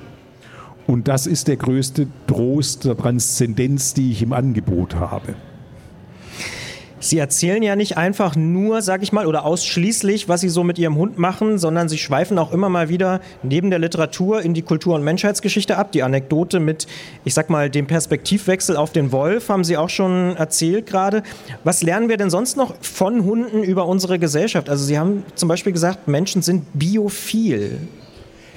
Und 0.87 1.07
das 1.07 1.25
ist 1.27 1.47
der 1.47 1.57
größte 1.57 2.07
Trost 2.27 2.85
der 2.85 2.97
Transzendenz, 2.97 3.93
die 3.93 4.11
ich 4.11 4.21
im 4.21 4.33
Angebot 4.33 4.95
habe. 4.95 5.35
Sie 7.05 7.19
erzählen 7.19 7.61
ja 7.61 7.75
nicht 7.75 7.97
einfach 7.97 8.35
nur, 8.35 8.81
sag 8.81 9.03
ich 9.03 9.13
mal, 9.13 9.27
oder 9.27 9.45
ausschließlich, 9.45 10.27
was 10.27 10.41
Sie 10.41 10.49
so 10.49 10.63
mit 10.63 10.79
Ihrem 10.79 10.95
Hund 10.95 11.19
machen, 11.19 11.59
sondern 11.59 11.87
Sie 11.87 11.99
schweifen 11.99 12.39
auch 12.39 12.51
immer 12.51 12.67
mal 12.67 12.89
wieder 12.89 13.21
neben 13.43 13.69
der 13.69 13.77
Literatur 13.77 14.41
in 14.41 14.55
die 14.55 14.63
Kultur- 14.63 14.95
und 14.95 15.03
Menschheitsgeschichte 15.03 15.77
ab. 15.77 15.91
Die 15.91 16.01
Anekdote 16.01 16.59
mit, 16.59 16.87
ich 17.23 17.35
sag 17.35 17.51
mal, 17.51 17.69
dem 17.69 17.85
Perspektivwechsel 17.85 18.75
auf 18.75 18.91
den 18.91 19.11
Wolf 19.11 19.49
haben 19.49 19.63
Sie 19.63 19.77
auch 19.77 19.89
schon 19.89 20.35
erzählt 20.35 20.87
gerade. 20.87 21.21
Was 21.63 21.83
lernen 21.83 22.09
wir 22.09 22.17
denn 22.17 22.31
sonst 22.31 22.57
noch 22.57 22.73
von 22.81 23.23
Hunden 23.23 23.63
über 23.63 23.85
unsere 23.85 24.17
Gesellschaft? 24.17 24.67
Also 24.67 24.83
Sie 24.83 24.97
haben 24.97 25.23
zum 25.35 25.47
Beispiel 25.47 25.73
gesagt, 25.73 26.07
Menschen 26.07 26.41
sind 26.41 26.65
biophil. 26.73 27.81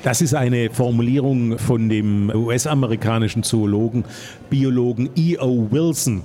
Das 0.05 0.21
ist 0.21 0.33
eine 0.33 0.71
Formulierung 0.71 1.59
von 1.59 1.89
dem 1.89 2.31
US-amerikanischen 2.31 3.43
Zoologen, 3.43 4.05
Biologen 4.49 5.11
E.O. 5.17 5.67
Wilson 5.73 6.23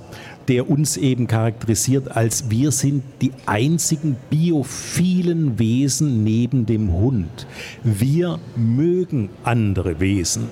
der 0.48 0.68
uns 0.68 0.96
eben 0.96 1.26
charakterisiert 1.26 2.16
als 2.16 2.50
wir 2.50 2.70
sind 2.70 3.02
die 3.20 3.32
einzigen 3.46 4.16
biophilen 4.30 5.58
Wesen 5.58 6.24
neben 6.24 6.66
dem 6.66 6.92
Hund. 6.92 7.46
Wir 7.82 8.38
mögen 8.56 9.30
andere 9.42 10.00
Wesen. 10.00 10.48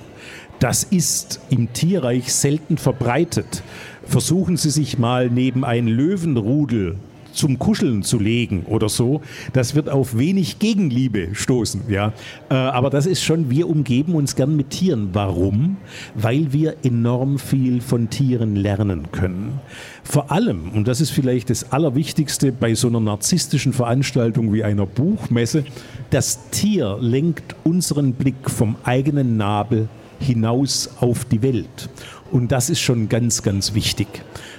Das 0.59 0.83
ist 0.83 1.41
im 1.49 1.73
Tierreich 1.73 2.33
selten 2.33 2.77
verbreitet. 2.77 3.63
Versuchen 4.05 4.57
Sie 4.57 4.69
sich 4.69 4.97
mal 4.97 5.29
neben 5.29 5.65
ein 5.65 5.87
Löwenrudel 5.87 6.97
zum 7.33 7.59
Kuscheln 7.59 8.03
zu 8.03 8.19
legen 8.19 8.63
oder 8.67 8.89
so, 8.89 9.21
das 9.53 9.75
wird 9.75 9.89
auf 9.89 10.17
wenig 10.17 10.59
Gegenliebe 10.59 11.29
stoßen. 11.33 11.83
Ja? 11.89 12.13
Äh, 12.49 12.53
aber 12.53 12.89
das 12.89 13.05
ist 13.05 13.23
schon, 13.23 13.49
wir 13.49 13.67
umgeben 13.67 14.15
uns 14.15 14.35
gern 14.35 14.55
mit 14.55 14.69
Tieren. 14.69 15.09
Warum? 15.13 15.77
Weil 16.15 16.53
wir 16.53 16.77
enorm 16.83 17.39
viel 17.39 17.81
von 17.81 18.09
Tieren 18.09 18.55
lernen 18.55 19.11
können. 19.11 19.59
Vor 20.03 20.31
allem, 20.31 20.69
und 20.69 20.87
das 20.87 21.01
ist 21.01 21.11
vielleicht 21.11 21.49
das 21.49 21.71
Allerwichtigste 21.71 22.51
bei 22.51 22.75
so 22.75 22.87
einer 22.87 22.99
narzisstischen 22.99 23.73
Veranstaltung 23.73 24.53
wie 24.53 24.63
einer 24.63 24.85
Buchmesse, 24.85 25.65
das 26.09 26.49
Tier 26.51 26.97
lenkt 26.99 27.55
unseren 27.63 28.13
Blick 28.13 28.49
vom 28.49 28.75
eigenen 28.83 29.37
Nabel 29.37 29.87
hinaus 30.19 30.89
auf 30.99 31.25
die 31.25 31.41
Welt. 31.41 31.89
Und 32.31 32.51
das 32.51 32.69
ist 32.69 32.79
schon 32.79 33.09
ganz, 33.09 33.43
ganz 33.43 33.73
wichtig. 33.73 34.07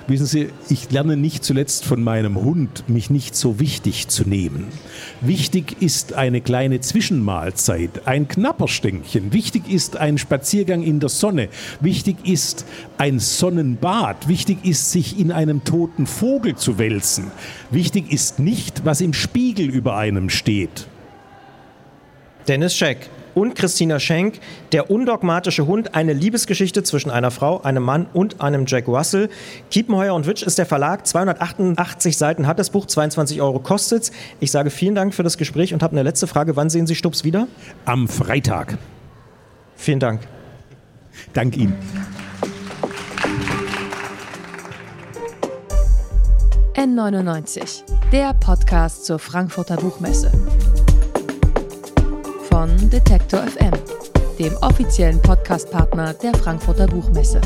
Wissen 0.07 0.27
Sie, 0.27 0.51
ich 0.69 0.91
lerne 0.91 1.17
nicht 1.17 1.45
zuletzt 1.45 1.87
von 1.87 2.03
meinem 2.03 2.37
Hund, 2.37 2.89
mich 2.91 3.09
nicht 3.09 3.35
so 3.35 3.59
wichtig 3.59 4.09
zu 4.09 4.29
nehmen. 4.29 4.67
Wichtig 5.23 5.81
ist 5.81 6.13
eine 6.13 6.43
kleine 6.43 6.81
Zwischenmahlzeit, 6.81 8.07
ein 8.07 8.29
Knapperstänkchen. 8.29 9.33
Wichtig 9.33 9.67
ist 9.71 9.97
ein 9.97 10.19
Spaziergang 10.19 10.83
in 10.83 11.01
der 11.01 11.09
Sonne. 11.09 11.49
Wichtig 11.81 12.17
ist 12.25 12.67
ein 12.99 13.19
Sonnenbad. 13.19 14.29
Wichtig 14.29 14.59
ist, 14.65 14.93
sich 14.93 15.19
in 15.19 15.33
einem 15.33 15.65
toten 15.65 16.07
Vogel 16.07 16.55
zu 16.57 16.79
wälzen. 16.79 17.31
Wichtig 17.71 18.13
ist 18.13 18.39
nicht, 18.39 18.85
was 18.85 19.01
im 19.01 19.15
Spiegel 19.15 19.71
über 19.71 19.97
einem 19.97 20.29
steht. 20.29 20.87
Dennis 22.47 22.77
Scheck 22.77 23.09
und 23.35 23.55
Christina 23.55 23.99
Schenk, 23.99 24.41
Der 24.73 24.91
undogmatische 24.91 25.67
Hund, 25.67 25.95
eine 25.95 26.13
Liebesgeschichte 26.13 26.83
zwischen 26.83 27.11
einer 27.11 27.31
Frau, 27.31 27.61
einem 27.63 27.83
Mann 27.83 28.07
und 28.13 28.41
einem 28.41 28.65
Jack 28.67 28.89
Russell. 28.89 29.29
Kiepenheuer 29.71 30.15
und 30.15 30.27
Witsch 30.27 30.43
ist 30.43 30.59
der 30.59 30.67
Verlag, 30.67 31.07
288 31.07 32.17
Seiten 32.17 32.47
hat 32.47 32.59
das 32.59 32.71
Buch, 32.71 32.87
22 32.87 33.41
Euro 33.41 33.59
kostet 33.59 34.11
Ich 34.41 34.51
sage 34.51 34.71
vielen 34.71 34.95
Dank 34.95 35.15
für 35.15 35.23
das 35.23 35.39
Gespräch 35.39 35.75
und 35.75 35.83
habe 35.83 35.93
eine 35.93 36.03
letzte 36.03 36.27
Frage. 36.27 36.57
Wann 36.57 36.71
sehen 36.71 36.87
Sie 36.87 36.95
Stups 36.95 37.25
wieder? 37.25 37.47
Am 37.85 38.09
Freitag. 38.09 38.79
Vielen 39.77 40.01
Dank. 40.01 40.21
Dank 41.33 41.57
Ihnen. 41.57 41.75
N99, 46.75 47.83
der 48.13 48.35
Podcast 48.35 49.07
zur 49.07 49.19
Frankfurter 49.19 49.77
Buchmesse 49.77 50.33
von 52.65 52.89
Detektor 52.89 53.41
FM, 53.41 53.73
dem 54.39 54.57
offiziellen 54.63 55.21
Podcastpartner 55.21 56.15
der 56.15 56.33
Frankfurter 56.33 56.87
Buchmesse. 56.87 57.39